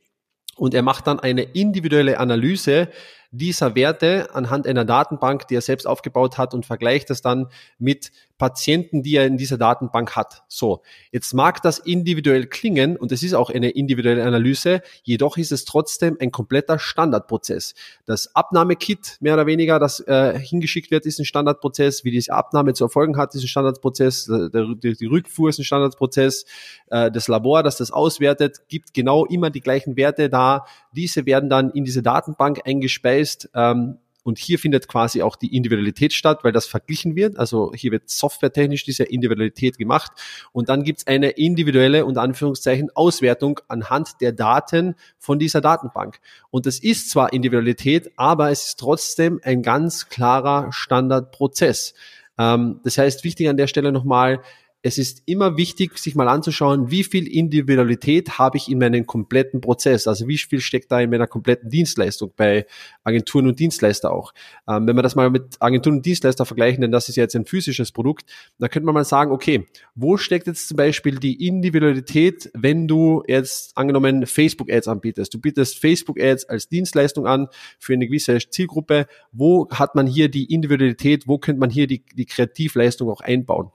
Und 0.57 0.75
er 0.75 0.83
macht 0.83 1.07
dann 1.07 1.19
eine 1.19 1.43
individuelle 1.43 2.19
Analyse 2.19 2.89
dieser 3.37 3.75
Werte 3.75 4.35
anhand 4.35 4.67
einer 4.67 4.85
Datenbank, 4.85 5.49
die 5.49 5.57
er 5.57 5.61
selbst 5.61 5.87
aufgebaut 5.87 6.39
hat 6.39 6.55
und 6.55 6.67
vergleicht 6.67 7.11
das 7.11 7.21
dann 7.21 7.49
mit 7.79 8.13
Patienten, 8.39 9.03
die 9.03 9.15
er 9.17 9.27
in 9.27 9.37
dieser 9.37 9.59
Datenbank 9.59 10.17
hat. 10.17 10.43
So, 10.49 10.83
jetzt 11.13 11.33
mag 11.35 11.63
das 11.63 11.79
individuell 11.79 12.47
klingen 12.47 12.97
und 12.97 13.13
es 13.13 13.23
ist 13.23 13.35
auch 13.35 13.49
eine 13.49 13.71
individuelle 13.71 14.25
Analyse, 14.25 14.83
jedoch 15.03 15.37
ist 15.37 15.53
es 15.53 15.65
trotzdem 15.65 16.17
ein 16.21 16.33
kompletter 16.33 16.79
Standardprozess. 16.79 17.75
Das 18.07 18.35
Abnahmekit, 18.35 19.19
mehr 19.21 19.35
oder 19.35 19.47
weniger, 19.47 19.79
das 19.79 20.01
äh, 20.01 20.39
hingeschickt 20.39 20.91
wird, 20.91 21.07
ist 21.07 21.21
ein 21.21 21.25
Standardprozess. 21.25 22.05
Wie 22.05 22.11
diese 22.11 22.33
Abnahme 22.33 22.75
zu 22.75 22.85
erfolgen 22.85 23.17
hat, 23.17 23.35
ist 23.35 23.43
ein 23.43 23.49
Standardprozess. 23.49 24.27
Der, 24.27 24.67
die, 24.75 24.95
die 24.95 25.07
Rückfuhr 25.07 25.49
ist 25.51 25.59
ein 25.59 25.65
Standardprozess. 25.65 26.45
Äh, 26.91 27.13
das 27.13 27.29
Labor, 27.29 27.63
das 27.63 27.77
das 27.77 27.93
auswertet, 27.93 28.69
gibt 28.69 28.95
genau 28.95 29.25
immer 29.25 29.51
die 29.51 29.61
gleichen 29.61 29.97
Werte 29.97 30.29
da. 30.29 30.67
Diese 30.93 31.25
werden 31.25 31.49
dann 31.49 31.71
in 31.71 31.85
diese 31.85 32.03
Datenbank 32.03 32.61
eingespeist. 32.65 33.24
Ähm, 33.55 33.99
und 34.25 34.39
hier 34.39 34.59
findet 34.59 34.89
quasi 34.89 35.23
auch 35.23 35.37
die 35.37 35.55
Individualität 35.55 36.15
statt, 36.15 36.41
weil 36.43 36.53
das 36.53 36.67
verglichen 36.67 37.15
wird. 37.15 37.39
Also 37.39 37.73
hier 37.75 37.93
wird 37.93 38.09
softwaretechnisch 38.09 38.85
diese 38.85 39.05
Individualität 39.05 39.77
gemacht. 39.77 40.13
Und 40.53 40.71
dann 40.71 40.83
gibt's 40.83 41.07
eine 41.07 41.31
individuelle, 41.31 42.07
unter 42.07 42.23
Anführungszeichen, 42.23 42.91
Auswertung 42.95 43.61
anhand 43.69 44.23
der 44.23 44.33
Daten 44.33 44.97
von 45.19 45.39
dieser 45.39 45.61
Datenbank. 45.61 46.21
Und 46.51 46.65
das 46.65 46.79
ist 46.79 47.11
zwar 47.11 47.35
Individualität, 47.35 48.13
aber 48.17 48.51
es 48.51 48.69
ist 48.69 48.81
trotzdem 48.81 49.41
ein 49.45 49.63
ganz 49.63 50.09
klarer 50.09 50.73
Standardprozess. 50.73 51.93
Ähm, 52.39 52.81
das 52.83 52.97
heißt, 52.97 53.25
wichtig 53.25 53.51
an 53.51 53.59
der 53.59 53.67
Stelle 53.67 53.93
nochmal, 53.93 54.41
es 54.87 54.99
ist 54.99 55.23
immer 55.25 55.57
wichtig, 55.57 55.99
sich 55.99 56.15
mal 56.15 56.29
anzuschauen, 56.29 56.91
wie 56.91 57.05
viel 57.05 57.27
Individualität 57.27 58.39
habe 58.39 58.59
ich 58.59 58.71
in 58.71 58.79
meinem 58.79 59.07
kompletten 59.07 59.63
Prozess. 59.63 60.07
Also 60.07 60.29
wie 60.29 60.37
viel 60.37 60.61
steckt 60.61 60.93
da 60.93 61.01
in 61.01 61.09
meiner 61.09 61.27
kompletten 61.27 61.71
Dienstleistung 61.71 62.35
bei 62.37 62.67
Agenturen 63.03 63.47
und 63.47 63.59
Dienstleister 63.59 64.13
auch. 64.13 64.35
Ähm, 64.69 64.87
wenn 64.87 64.95
wir 64.95 65.03
das 65.03 65.15
mal 65.15 65.31
mit 65.31 65.57
Agenturen 65.59 65.97
und 65.97 66.07
Dienstleister 66.07 66.45
vergleichen, 66.45 66.83
denn 66.83 66.93
das 66.93 67.09
ist 67.09 67.17
jetzt 67.17 67.35
ein 67.35 67.47
physisches 67.47 67.93
Produkt, 67.93 68.31
dann 68.59 68.69
könnte 68.69 68.85
man 68.85 68.93
mal 68.95 69.07
sagen, 69.07 69.33
okay, 69.33 69.67
wo 69.95 70.19
steckt 70.19 70.47
jetzt 70.49 70.69
zum 70.69 70.77
Beispiel 70.77 71.19
die 71.19 71.47
Individualität, 71.47 72.51
wenn 72.53 72.87
du 72.87 73.23
jetzt 73.27 73.79
angenommen 73.79 74.27
Facebook-Ads 74.27 74.89
anbietest? 74.89 75.33
Du 75.33 75.41
bietest 75.41 75.79
Facebook-Ads 75.79 76.45
als 76.51 76.69
Dienstleistung 76.69 77.27
an 77.27 77.49
für 77.79 77.95
eine 77.95 78.07
gewisse 78.07 78.39
Zielgruppe. 78.39 79.07
Wo 79.33 79.67
hat 79.71 79.95
man 79.95 80.07
hier 80.07 80.29
die 80.29 80.53
Individualität? 80.53 81.27
Wo 81.27 81.39
könnte 81.39 81.61
man 81.61 81.71
hier 81.71 81.87
die, 81.87 82.05
die 82.15 82.27
Kreativleistung 82.27 83.09
auch 83.09 83.23
einbauen? 83.23 83.71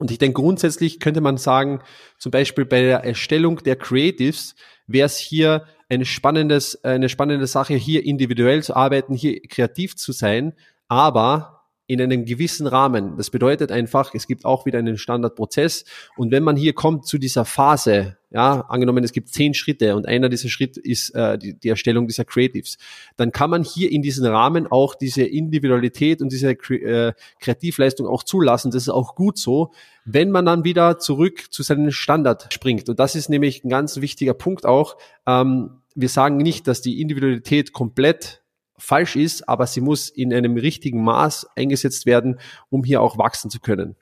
Und 0.00 0.10
ich 0.10 0.16
denke, 0.16 0.40
grundsätzlich 0.40 0.98
könnte 0.98 1.20
man 1.20 1.36
sagen, 1.36 1.80
zum 2.16 2.32
Beispiel 2.32 2.64
bei 2.64 2.80
der 2.80 3.04
Erstellung 3.04 3.62
der 3.62 3.76
Creatives 3.76 4.54
wäre 4.86 5.04
es 5.04 5.18
hier 5.18 5.66
eine, 5.90 6.06
spannendes, 6.06 6.82
eine 6.84 7.10
spannende 7.10 7.46
Sache, 7.46 7.74
hier 7.74 8.04
individuell 8.06 8.62
zu 8.62 8.74
arbeiten, 8.74 9.14
hier 9.14 9.42
kreativ 9.42 9.96
zu 9.96 10.12
sein, 10.12 10.54
aber 10.88 11.59
in 11.90 12.00
einem 12.00 12.24
gewissen 12.24 12.68
Rahmen. 12.68 13.16
Das 13.16 13.30
bedeutet 13.30 13.72
einfach, 13.72 14.14
es 14.14 14.28
gibt 14.28 14.44
auch 14.44 14.64
wieder 14.64 14.78
einen 14.78 14.96
Standardprozess. 14.96 15.84
Und 16.16 16.30
wenn 16.30 16.44
man 16.44 16.54
hier 16.54 16.72
kommt 16.72 17.04
zu 17.04 17.18
dieser 17.18 17.44
Phase, 17.44 18.16
ja, 18.30 18.60
angenommen, 18.68 19.02
es 19.02 19.10
gibt 19.10 19.28
zehn 19.30 19.54
Schritte 19.54 19.96
und 19.96 20.06
einer 20.06 20.28
dieser 20.28 20.48
Schritte 20.48 20.78
ist 20.78 21.10
äh, 21.16 21.36
die, 21.36 21.58
die 21.58 21.68
Erstellung 21.68 22.06
dieser 22.06 22.24
Creatives, 22.24 22.78
dann 23.16 23.32
kann 23.32 23.50
man 23.50 23.64
hier 23.64 23.90
in 23.90 24.02
diesem 24.02 24.24
Rahmen 24.24 24.68
auch 24.68 24.94
diese 24.94 25.24
Individualität 25.24 26.22
und 26.22 26.30
diese 26.30 26.50
äh, 26.50 27.12
Kreativleistung 27.40 28.06
auch 28.06 28.22
zulassen. 28.22 28.70
Das 28.70 28.84
ist 28.84 28.88
auch 28.88 29.16
gut 29.16 29.36
so, 29.36 29.72
wenn 30.04 30.30
man 30.30 30.46
dann 30.46 30.62
wieder 30.62 31.00
zurück 31.00 31.52
zu 31.52 31.64
seinem 31.64 31.90
Standard 31.90 32.54
springt. 32.54 32.88
Und 32.88 33.00
das 33.00 33.16
ist 33.16 33.30
nämlich 33.30 33.64
ein 33.64 33.68
ganz 33.68 34.00
wichtiger 34.00 34.34
Punkt 34.34 34.64
auch. 34.64 34.96
Ähm, 35.26 35.80
wir 35.96 36.08
sagen 36.08 36.36
nicht, 36.36 36.68
dass 36.68 36.82
die 36.82 37.00
Individualität 37.00 37.72
komplett 37.72 38.44
falsch 38.80 39.16
ist, 39.16 39.48
aber 39.48 39.66
sie 39.66 39.80
muss 39.80 40.08
in 40.08 40.32
einem 40.32 40.56
richtigen 40.56 41.02
Maß 41.04 41.46
eingesetzt 41.56 42.06
werden, 42.06 42.40
um 42.70 42.84
hier 42.84 43.00
auch 43.02 43.18
wachsen 43.18 43.50
zu 43.50 43.60
können. 43.60 43.96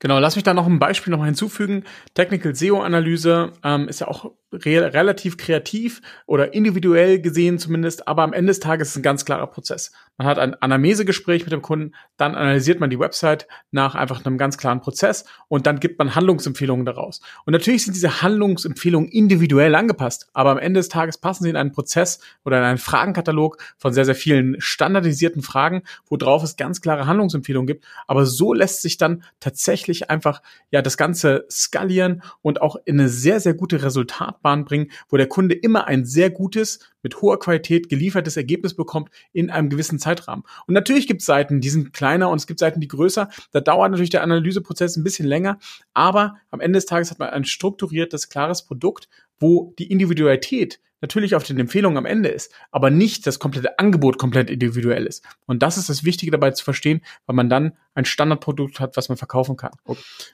Genau, 0.00 0.20
lass 0.20 0.36
mich 0.36 0.44
da 0.44 0.54
noch 0.54 0.66
ein 0.66 0.78
Beispiel 0.78 1.10
noch 1.10 1.18
mal 1.18 1.26
hinzufügen. 1.26 1.84
Technical 2.14 2.54
SEO-Analyse 2.54 3.52
ähm, 3.64 3.88
ist 3.88 4.00
ja 4.00 4.06
auch 4.06 4.30
re 4.52 4.94
relativ 4.94 5.36
kreativ 5.36 6.00
oder 6.26 6.54
individuell 6.54 7.20
gesehen 7.20 7.58
zumindest, 7.58 8.08
aber 8.08 8.22
am 8.22 8.32
Ende 8.32 8.50
des 8.50 8.60
Tages 8.60 8.90
ist 8.90 8.96
ein 8.96 9.02
ganz 9.02 9.24
klarer 9.24 9.46
Prozess. 9.48 9.92
Man 10.16 10.26
hat 10.26 10.38
ein 10.38 10.54
Anamnesegespräch 10.54 11.44
mit 11.44 11.52
dem 11.52 11.62
Kunden, 11.62 11.94
dann 12.16 12.34
analysiert 12.34 12.80
man 12.80 12.90
die 12.90 12.98
Website 12.98 13.46
nach 13.72 13.94
einfach 13.94 14.24
einem 14.24 14.38
ganz 14.38 14.56
klaren 14.56 14.80
Prozess 14.80 15.24
und 15.48 15.66
dann 15.66 15.80
gibt 15.80 15.98
man 15.98 16.14
Handlungsempfehlungen 16.14 16.86
daraus. 16.86 17.20
Und 17.44 17.52
natürlich 17.52 17.84
sind 17.84 17.94
diese 17.94 18.22
Handlungsempfehlungen 18.22 19.10
individuell 19.10 19.74
angepasst, 19.74 20.28
aber 20.32 20.52
am 20.52 20.58
Ende 20.58 20.80
des 20.80 20.88
Tages 20.88 21.18
passen 21.18 21.44
sie 21.44 21.50
in 21.50 21.56
einen 21.56 21.72
Prozess 21.72 22.20
oder 22.44 22.58
in 22.58 22.64
einen 22.64 22.78
Fragenkatalog 22.78 23.58
von 23.76 23.92
sehr, 23.92 24.04
sehr 24.04 24.14
vielen 24.14 24.60
standardisierten 24.60 25.42
Fragen, 25.42 25.82
wo 26.06 26.16
drauf 26.16 26.42
es 26.42 26.56
ganz 26.56 26.80
klare 26.80 27.06
Handlungsempfehlungen 27.06 27.66
gibt. 27.66 27.84
Aber 28.06 28.24
so 28.24 28.54
lässt 28.54 28.82
sich 28.82 28.96
dann 28.96 29.24
tatsächlich 29.40 29.87
einfach 30.10 30.42
ja 30.70 30.82
das 30.82 30.96
Ganze 30.96 31.46
skalieren 31.50 32.22
und 32.42 32.62
auch 32.62 32.76
in 32.84 32.98
eine 32.98 33.08
sehr, 33.08 33.40
sehr 33.40 33.54
gute 33.54 33.82
Resultatbahn 33.82 34.64
bringen, 34.64 34.90
wo 35.08 35.16
der 35.16 35.28
Kunde 35.28 35.54
immer 35.54 35.86
ein 35.86 36.04
sehr 36.04 36.30
gutes, 36.30 36.78
mit 37.02 37.20
hoher 37.20 37.38
Qualität 37.38 37.88
geliefertes 37.88 38.36
Ergebnis 38.36 38.74
bekommt 38.74 39.10
in 39.32 39.50
einem 39.50 39.68
gewissen 39.68 39.98
Zeitrahmen. 39.98 40.44
Und 40.66 40.74
natürlich 40.74 41.06
gibt 41.06 41.20
es 41.20 41.26
Seiten, 41.26 41.60
die 41.60 41.70
sind 41.70 41.92
kleiner 41.92 42.28
und 42.28 42.38
es 42.38 42.46
gibt 42.46 42.60
Seiten, 42.60 42.80
die 42.80 42.88
größer. 42.88 43.28
Da 43.52 43.60
dauert 43.60 43.90
natürlich 43.90 44.10
der 44.10 44.22
Analyseprozess 44.22 44.96
ein 44.96 45.04
bisschen 45.04 45.26
länger, 45.26 45.58
aber 45.94 46.36
am 46.50 46.60
Ende 46.60 46.76
des 46.76 46.86
Tages 46.86 47.10
hat 47.10 47.18
man 47.18 47.30
ein 47.30 47.44
strukturiertes, 47.44 48.28
klares 48.28 48.64
Produkt, 48.64 49.08
wo 49.40 49.74
die 49.78 49.90
Individualität 49.90 50.80
natürlich 51.00 51.34
auf 51.34 51.44
den 51.44 51.58
Empfehlungen 51.58 51.96
am 51.96 52.06
Ende 52.06 52.28
ist, 52.28 52.52
aber 52.70 52.90
nicht 52.90 53.26
das 53.26 53.38
komplette 53.38 53.78
Angebot 53.78 54.18
komplett 54.18 54.50
individuell 54.50 55.06
ist. 55.06 55.24
Und 55.46 55.62
das 55.62 55.76
ist 55.76 55.88
das 55.88 56.04
Wichtige 56.04 56.32
dabei 56.32 56.50
zu 56.50 56.64
verstehen, 56.64 57.02
weil 57.26 57.36
man 57.36 57.48
dann 57.48 57.72
ein 57.94 58.04
Standardprodukt 58.04 58.80
hat, 58.80 58.96
was 58.96 59.08
man 59.08 59.16
verkaufen 59.16 59.56
kann. 59.56 59.70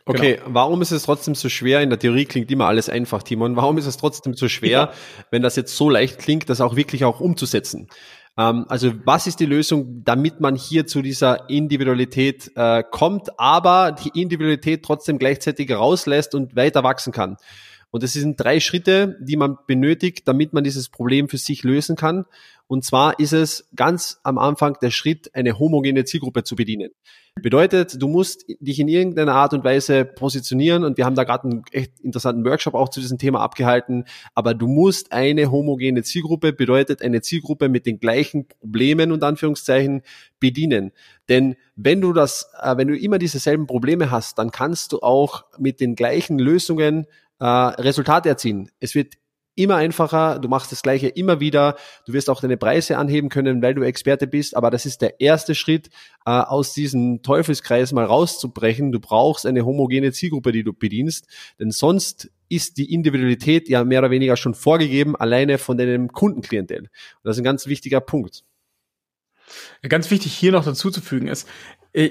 Okay, 0.05 0.37
genau. 0.37 0.47
warum 0.49 0.83
ist 0.83 0.91
es 0.91 1.03
trotzdem 1.05 1.35
so 1.35 1.49
schwer? 1.49 1.83
In 1.83 1.91
der 1.91 1.99
Theorie 1.99 2.25
klingt 2.25 2.51
immer 2.51 2.67
alles 2.67 2.89
einfach, 2.89 3.23
Timon. 3.23 3.57
Warum 3.57 3.79
ist 3.79 3.87
es 3.87 3.97
trotzdem 3.97 4.35
so 4.35 4.49
schwer, 4.49 4.71
ja. 4.71 4.93
wenn 5.31 5.43
das 5.43 5.57
jetzt 5.57 5.77
so 5.77 5.91
leicht 5.91 6.19
klingt, 6.19 6.49
das 6.49 6.61
auch 6.61 6.77
wirklich 6.77 7.05
auch 7.05 7.21
umzusetzen? 7.21 7.89
Ähm, 8.39 8.65
also 8.69 8.93
was 9.05 9.27
ist 9.27 9.41
die 9.41 9.47
Lösung, 9.47 10.03
damit 10.05 10.41
man 10.41 10.57
hier 10.57 10.87
zu 10.87 11.03
dieser 11.03 11.49
Individualität 11.51 12.51
äh, 12.57 12.83
kommt, 12.91 13.39
aber 13.39 13.93
die 13.93 14.21
Individualität 14.21 14.83
trotzdem 14.83 15.19
gleichzeitig 15.19 15.71
rauslässt 15.71 16.35
und 16.35 16.57
weiter 16.57 16.83
wachsen 16.83 17.13
kann? 17.13 17.37
Und 17.95 18.03
es 18.03 18.15
sind 18.15 18.41
drei 18.41 18.59
Schritte, 18.59 19.17
die 19.21 19.37
man 19.37 19.57
benötigt, 19.69 20.27
damit 20.27 20.53
man 20.53 20.65
dieses 20.65 20.89
Problem 20.89 21.29
für 21.29 21.39
sich 21.39 21.63
lösen 21.63 21.95
kann. 21.95 22.25
Und 22.67 22.85
zwar 22.85 23.21
ist 23.21 23.33
es 23.33 23.69
ganz 23.77 24.19
am 24.25 24.37
Anfang 24.37 24.77
der 24.83 24.91
Schritt, 24.91 25.33
eine 25.33 25.61
homogene 25.61 26.05
Zielgruppe 26.05 26.43
zu 26.43 26.57
bedienen. 26.57 26.91
Bedeutet, 27.41 28.03
du 28.03 28.09
musst 28.09 28.47
dich 28.59 28.81
in 28.81 28.89
irgendeiner 28.89 29.35
Art 29.35 29.55
und 29.55 29.63
Weise 29.63 30.05
positionieren 30.05 30.83
und 30.83 30.97
wir 30.97 31.05
haben 31.05 31.15
da 31.15 31.23
gerade 31.23 31.49
einen 31.49 31.63
echt 31.71 32.01
interessanten 32.01 32.45
Workshop 32.45 32.75
auch 32.75 32.89
zu 32.89 33.01
diesem 33.01 33.19
Thema 33.19 33.41
abgehalten, 33.41 34.07
aber 34.35 34.55
du 34.55 34.67
musst 34.67 35.13
eine 35.13 35.51
homogene 35.51 36.03
Zielgruppe, 36.03 36.53
bedeutet 36.53 37.03
eine 37.03 37.23
Zielgruppe 37.23 37.69
mit 37.69 37.87
den 37.87 38.01
gleichen 38.01 38.47
Problemen 38.47 39.13
und 39.13 39.23
Anführungszeichen 39.23 40.03
bedienen. 40.41 40.93
Denn 41.29 41.57
wenn 41.77 42.01
du 42.01 42.13
das, 42.13 42.51
äh, 42.61 42.77
wenn 42.77 42.89
du 42.89 42.97
immer 42.97 43.19
dieselben 43.19 43.67
Probleme 43.67 44.11
hast, 44.11 44.39
dann 44.39 44.51
kannst 44.51 44.93
du 44.93 45.01
auch 45.01 45.45
mit 45.59 45.81
den 45.81 45.97
gleichen 45.97 46.39
Lösungen 46.39 47.07
äh, 47.39 47.47
Resultate 47.47 48.29
erzielen. 48.29 48.71
Es 48.81 48.95
wird 48.95 49.15
immer 49.57 49.77
einfacher, 49.77 50.39
du 50.39 50.49
machst 50.49 50.73
das 50.73 50.83
Gleiche 50.83 51.09
immer 51.09 51.41
wieder, 51.41 51.77
du 52.07 52.13
wirst 52.13 52.29
auch 52.29 52.41
deine 52.41 52.57
Preise 52.57 52.99
anheben 52.99 53.29
können, 53.29 53.63
weil 53.63 53.75
du 53.75 53.83
Experte 53.83 54.27
bist, 54.27 54.57
aber 54.57 54.71
das 54.71 54.85
ist 54.87 55.01
der 55.01 55.21
erste 55.21 55.55
Schritt, 55.55 55.89
äh, 56.27 56.31
aus 56.31 56.73
diesem 56.73 57.23
Teufelskreis 57.23 57.93
mal 57.93 58.05
rauszubrechen. 58.05 58.91
Du 58.91 59.01
brauchst 59.01 59.47
eine 59.47 59.65
homogene 59.65 60.13
Zielgruppe, 60.13 60.53
die 60.53 60.65
du 60.65 60.73
bedienst, 60.73 61.27
denn 61.59 61.71
sonst 61.71 62.31
ist 62.49 62.77
die 62.79 62.93
Individualität 62.93 63.69
ja 63.69 63.85
mehr 63.85 64.01
oder 64.01 64.11
weniger 64.11 64.37
schon 64.37 64.55
vorgegeben, 64.55 65.17
alleine 65.17 65.59
von 65.59 65.79
deinem 65.79 66.13
Kundenklientel. 66.13 66.79
Und 66.79 66.91
das 67.23 67.37
ist 67.37 67.41
ein 67.41 67.45
ganz 67.45 67.67
wichtiger 67.67 68.01
Punkt. 68.01 68.45
Ganz 69.83 70.11
wichtig 70.11 70.33
hier 70.35 70.53
noch 70.53 70.65
dazu 70.65 70.91
zu 70.91 71.01
fügen 71.01 71.29
ist, 71.29 71.49
äh, 71.93 72.11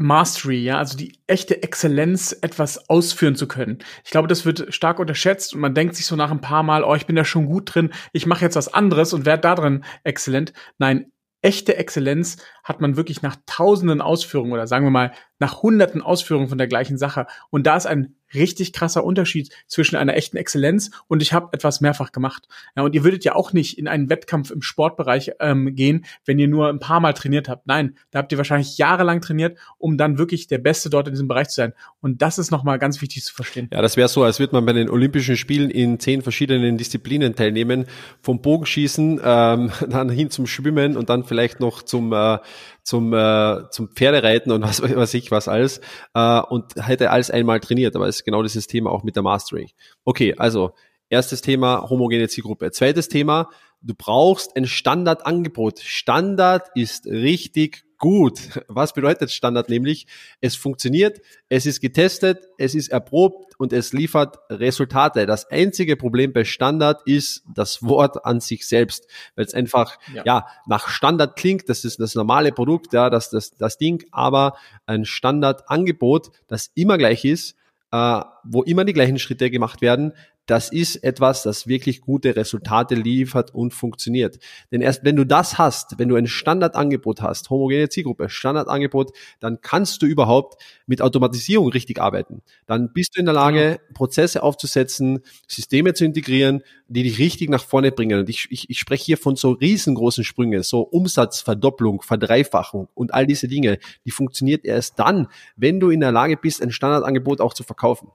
Mastery, 0.00 0.56
ja, 0.56 0.78
also 0.78 0.96
die 0.96 1.18
echte 1.26 1.62
Exzellenz, 1.62 2.36
etwas 2.40 2.88
ausführen 2.88 3.36
zu 3.36 3.46
können. 3.46 3.78
Ich 4.02 4.10
glaube, 4.10 4.28
das 4.28 4.46
wird 4.46 4.74
stark 4.74 4.98
unterschätzt 4.98 5.54
und 5.54 5.60
man 5.60 5.74
denkt 5.74 5.94
sich 5.94 6.06
so 6.06 6.16
nach 6.16 6.30
ein 6.30 6.40
paar 6.40 6.62
Mal, 6.62 6.84
oh, 6.84 6.94
ich 6.94 7.06
bin 7.06 7.16
da 7.16 7.24
schon 7.24 7.46
gut 7.46 7.74
drin, 7.74 7.92
ich 8.14 8.24
mache 8.24 8.44
jetzt 8.44 8.56
was 8.56 8.72
anderes 8.72 9.12
und 9.12 9.26
werde 9.26 9.42
da 9.42 9.54
drin 9.54 9.84
exzellent. 10.02 10.54
Nein, 10.78 11.12
echte 11.42 11.76
Exzellenz 11.76 12.38
hat 12.70 12.80
man 12.80 12.96
wirklich 12.96 13.20
nach 13.20 13.36
tausenden 13.46 14.00
Ausführungen 14.00 14.52
oder 14.52 14.66
sagen 14.66 14.86
wir 14.86 14.90
mal 14.90 15.12
nach 15.40 15.62
hunderten 15.62 16.02
Ausführungen 16.02 16.48
von 16.48 16.58
der 16.58 16.68
gleichen 16.68 16.98
Sache. 16.98 17.26
Und 17.50 17.66
da 17.66 17.76
ist 17.76 17.86
ein 17.86 18.14
richtig 18.32 18.72
krasser 18.72 19.02
Unterschied 19.02 19.52
zwischen 19.66 19.96
einer 19.96 20.14
echten 20.14 20.36
Exzellenz 20.36 20.90
und 21.08 21.20
ich 21.20 21.32
habe 21.32 21.48
etwas 21.52 21.80
mehrfach 21.80 22.12
gemacht. 22.12 22.46
Ja, 22.76 22.84
und 22.84 22.94
ihr 22.94 23.02
würdet 23.02 23.24
ja 23.24 23.34
auch 23.34 23.52
nicht 23.52 23.76
in 23.76 23.88
einen 23.88 24.08
Wettkampf 24.08 24.52
im 24.52 24.62
Sportbereich 24.62 25.32
ähm, 25.40 25.74
gehen, 25.74 26.04
wenn 26.24 26.38
ihr 26.38 26.46
nur 26.46 26.68
ein 26.68 26.78
paar 26.78 27.00
Mal 27.00 27.12
trainiert 27.14 27.48
habt. 27.48 27.66
Nein, 27.66 27.96
da 28.12 28.20
habt 28.20 28.30
ihr 28.30 28.38
wahrscheinlich 28.38 28.78
jahrelang 28.78 29.20
trainiert, 29.20 29.58
um 29.78 29.96
dann 29.96 30.18
wirklich 30.18 30.46
der 30.46 30.58
Beste 30.58 30.90
dort 30.90 31.08
in 31.08 31.14
diesem 31.14 31.26
Bereich 31.26 31.48
zu 31.48 31.56
sein. 31.56 31.72
Und 32.00 32.22
das 32.22 32.38
ist 32.38 32.52
nochmal 32.52 32.78
ganz 32.78 33.02
wichtig 33.02 33.24
zu 33.24 33.34
verstehen. 33.34 33.68
Ja, 33.72 33.82
das 33.82 33.96
wäre 33.96 34.08
so, 34.08 34.22
als 34.22 34.38
würde 34.38 34.54
man 34.54 34.64
bei 34.64 34.74
den 34.74 34.88
Olympischen 34.88 35.36
Spielen 35.36 35.70
in 35.70 35.98
zehn 35.98 36.22
verschiedenen 36.22 36.78
Disziplinen 36.78 37.34
teilnehmen, 37.34 37.86
vom 38.22 38.40
Bogenschießen 38.40 39.20
ähm, 39.24 39.72
dann 39.88 40.08
hin 40.08 40.30
zum 40.30 40.46
Schwimmen 40.46 40.96
und 40.96 41.08
dann 41.10 41.24
vielleicht 41.24 41.58
noch 41.58 41.82
zum 41.82 42.12
äh, 42.12 42.38
zum, 42.82 43.12
äh, 43.12 43.68
zum 43.70 43.88
Pferdereiten 43.88 44.52
und 44.52 44.62
was 44.62 44.82
weiß 44.96 45.14
ich 45.14 45.30
was 45.30 45.48
alles 45.48 45.80
äh, 46.14 46.40
und 46.40 46.74
hätte 46.76 47.10
alles 47.10 47.30
einmal 47.30 47.60
trainiert, 47.60 47.96
aber 47.96 48.08
es 48.08 48.16
ist 48.16 48.24
genau 48.24 48.42
dieses 48.42 48.66
Thema 48.66 48.90
auch 48.90 49.02
mit 49.02 49.16
der 49.16 49.22
Mastery. 49.22 49.70
Okay, 50.04 50.34
also 50.36 50.72
erstes 51.08 51.42
Thema 51.42 51.88
homogene 51.90 52.28
Zielgruppe. 52.28 52.70
Zweites 52.70 53.08
Thema, 53.08 53.50
du 53.82 53.94
brauchst 53.96 54.56
ein 54.56 54.66
Standardangebot. 54.66 55.80
Standard 55.80 56.68
ist 56.74 57.06
richtig 57.06 57.84
gut. 58.00 58.60
Was 58.66 58.92
bedeutet 58.92 59.30
Standard 59.30 59.68
nämlich? 59.68 60.08
Es 60.40 60.56
funktioniert, 60.56 61.20
es 61.48 61.66
ist 61.66 61.80
getestet, 61.80 62.48
es 62.58 62.74
ist 62.74 62.88
erprobt 62.88 63.54
und 63.58 63.72
es 63.72 63.92
liefert 63.92 64.38
Resultate. 64.50 65.26
Das 65.26 65.48
einzige 65.50 65.96
Problem 65.96 66.32
bei 66.32 66.44
Standard 66.44 67.02
ist 67.04 67.44
das 67.54 67.82
Wort 67.82 68.24
an 68.24 68.40
sich 68.40 68.66
selbst, 68.66 69.06
weil 69.36 69.44
es 69.44 69.54
einfach 69.54 69.98
ja. 70.12 70.22
ja. 70.24 70.46
nach 70.66 70.88
Standard 70.88 71.36
klingt. 71.36 71.68
Das 71.68 71.84
ist 71.84 72.00
das 72.00 72.16
normale 72.16 72.50
Produkt, 72.50 72.92
ja, 72.92 73.10
das 73.10 73.30
das 73.30 73.52
das 73.52 73.78
Ding, 73.78 74.02
aber 74.10 74.56
ein 74.86 75.04
Standardangebot, 75.04 76.30
das 76.48 76.72
immer 76.74 76.98
gleich 76.98 77.24
ist, 77.24 77.54
äh, 77.92 78.20
wo 78.44 78.62
immer 78.62 78.84
die 78.84 78.94
gleichen 78.94 79.18
Schritte 79.18 79.50
gemacht 79.50 79.82
werden, 79.82 80.14
das 80.50 80.68
ist 80.68 80.96
etwas, 81.04 81.44
das 81.44 81.68
wirklich 81.68 82.00
gute 82.00 82.34
Resultate 82.34 82.96
liefert 82.96 83.54
und 83.54 83.72
funktioniert. 83.72 84.40
Denn 84.72 84.80
erst 84.80 85.04
wenn 85.04 85.14
du 85.14 85.24
das 85.24 85.58
hast, 85.58 85.98
wenn 85.98 86.08
du 86.08 86.16
ein 86.16 86.26
Standardangebot 86.26 87.22
hast, 87.22 87.50
homogene 87.50 87.88
Zielgruppe, 87.88 88.28
Standardangebot, 88.28 89.12
dann 89.38 89.60
kannst 89.60 90.02
du 90.02 90.06
überhaupt 90.06 90.60
mit 90.86 91.02
Automatisierung 91.02 91.68
richtig 91.68 92.00
arbeiten. 92.00 92.42
Dann 92.66 92.92
bist 92.92 93.16
du 93.16 93.20
in 93.20 93.26
der 93.26 93.34
Lage, 93.34 93.78
Prozesse 93.94 94.42
aufzusetzen, 94.42 95.20
Systeme 95.46 95.94
zu 95.94 96.04
integrieren, 96.04 96.62
die 96.90 97.04
dich 97.04 97.18
richtig 97.18 97.48
nach 97.50 97.62
vorne 97.62 97.92
bringen. 97.92 98.18
Und 98.18 98.28
ich, 98.28 98.48
ich, 98.50 98.68
ich 98.68 98.78
spreche 98.78 99.04
hier 99.04 99.16
von 99.16 99.36
so 99.36 99.52
riesengroßen 99.52 100.24
Sprüngen, 100.24 100.64
so 100.64 100.80
Umsatzverdopplung, 100.80 102.02
Verdreifachung 102.02 102.88
und 102.94 103.14
all 103.14 103.28
diese 103.28 103.46
Dinge. 103.46 103.78
Die 104.04 104.10
funktioniert 104.10 104.64
erst 104.64 104.98
dann, 104.98 105.28
wenn 105.54 105.78
du 105.78 105.90
in 105.90 106.00
der 106.00 106.10
Lage 106.10 106.36
bist, 106.36 106.60
ein 106.60 106.72
Standardangebot 106.72 107.40
auch 107.40 107.54
zu 107.54 107.62
verkaufen. 107.62 108.08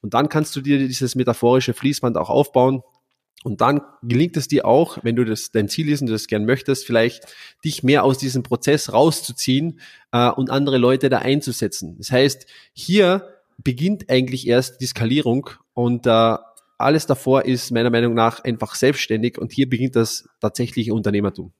Und 0.00 0.14
dann 0.14 0.30
kannst 0.30 0.56
du 0.56 0.62
dir 0.62 0.78
dieses 0.78 1.14
metaphorische 1.14 1.74
Fließband 1.74 2.16
auch 2.16 2.30
aufbauen. 2.30 2.82
Und 3.42 3.60
dann 3.60 3.82
gelingt 4.02 4.38
es 4.38 4.48
dir 4.48 4.64
auch, 4.64 4.98
wenn 5.02 5.16
du 5.16 5.26
das 5.26 5.50
dein 5.50 5.68
Ziel 5.68 5.90
ist 5.90 6.00
und 6.00 6.06
du 6.06 6.14
das 6.14 6.26
gern 6.26 6.46
möchtest, 6.46 6.86
vielleicht 6.86 7.26
dich 7.62 7.82
mehr 7.82 8.04
aus 8.04 8.16
diesem 8.16 8.42
Prozess 8.42 8.90
rauszuziehen 8.90 9.80
äh, 10.12 10.30
und 10.30 10.48
andere 10.48 10.78
Leute 10.78 11.10
da 11.10 11.18
einzusetzen. 11.18 11.98
Das 11.98 12.10
heißt, 12.10 12.46
hier 12.72 13.28
beginnt 13.62 14.08
eigentlich 14.08 14.46
erst 14.46 14.80
die 14.80 14.86
Skalierung 14.86 15.50
und 15.74 16.06
äh, 16.06 16.36
alles 16.84 17.06
davor 17.06 17.44
ist 17.44 17.70
meiner 17.70 17.90
Meinung 17.90 18.14
nach 18.14 18.44
einfach 18.44 18.74
selbstständig 18.74 19.38
und 19.38 19.52
hier 19.52 19.68
beginnt 19.68 19.96
das 19.96 20.28
tatsächliche 20.40 20.94
Unternehmertum. 20.94 21.52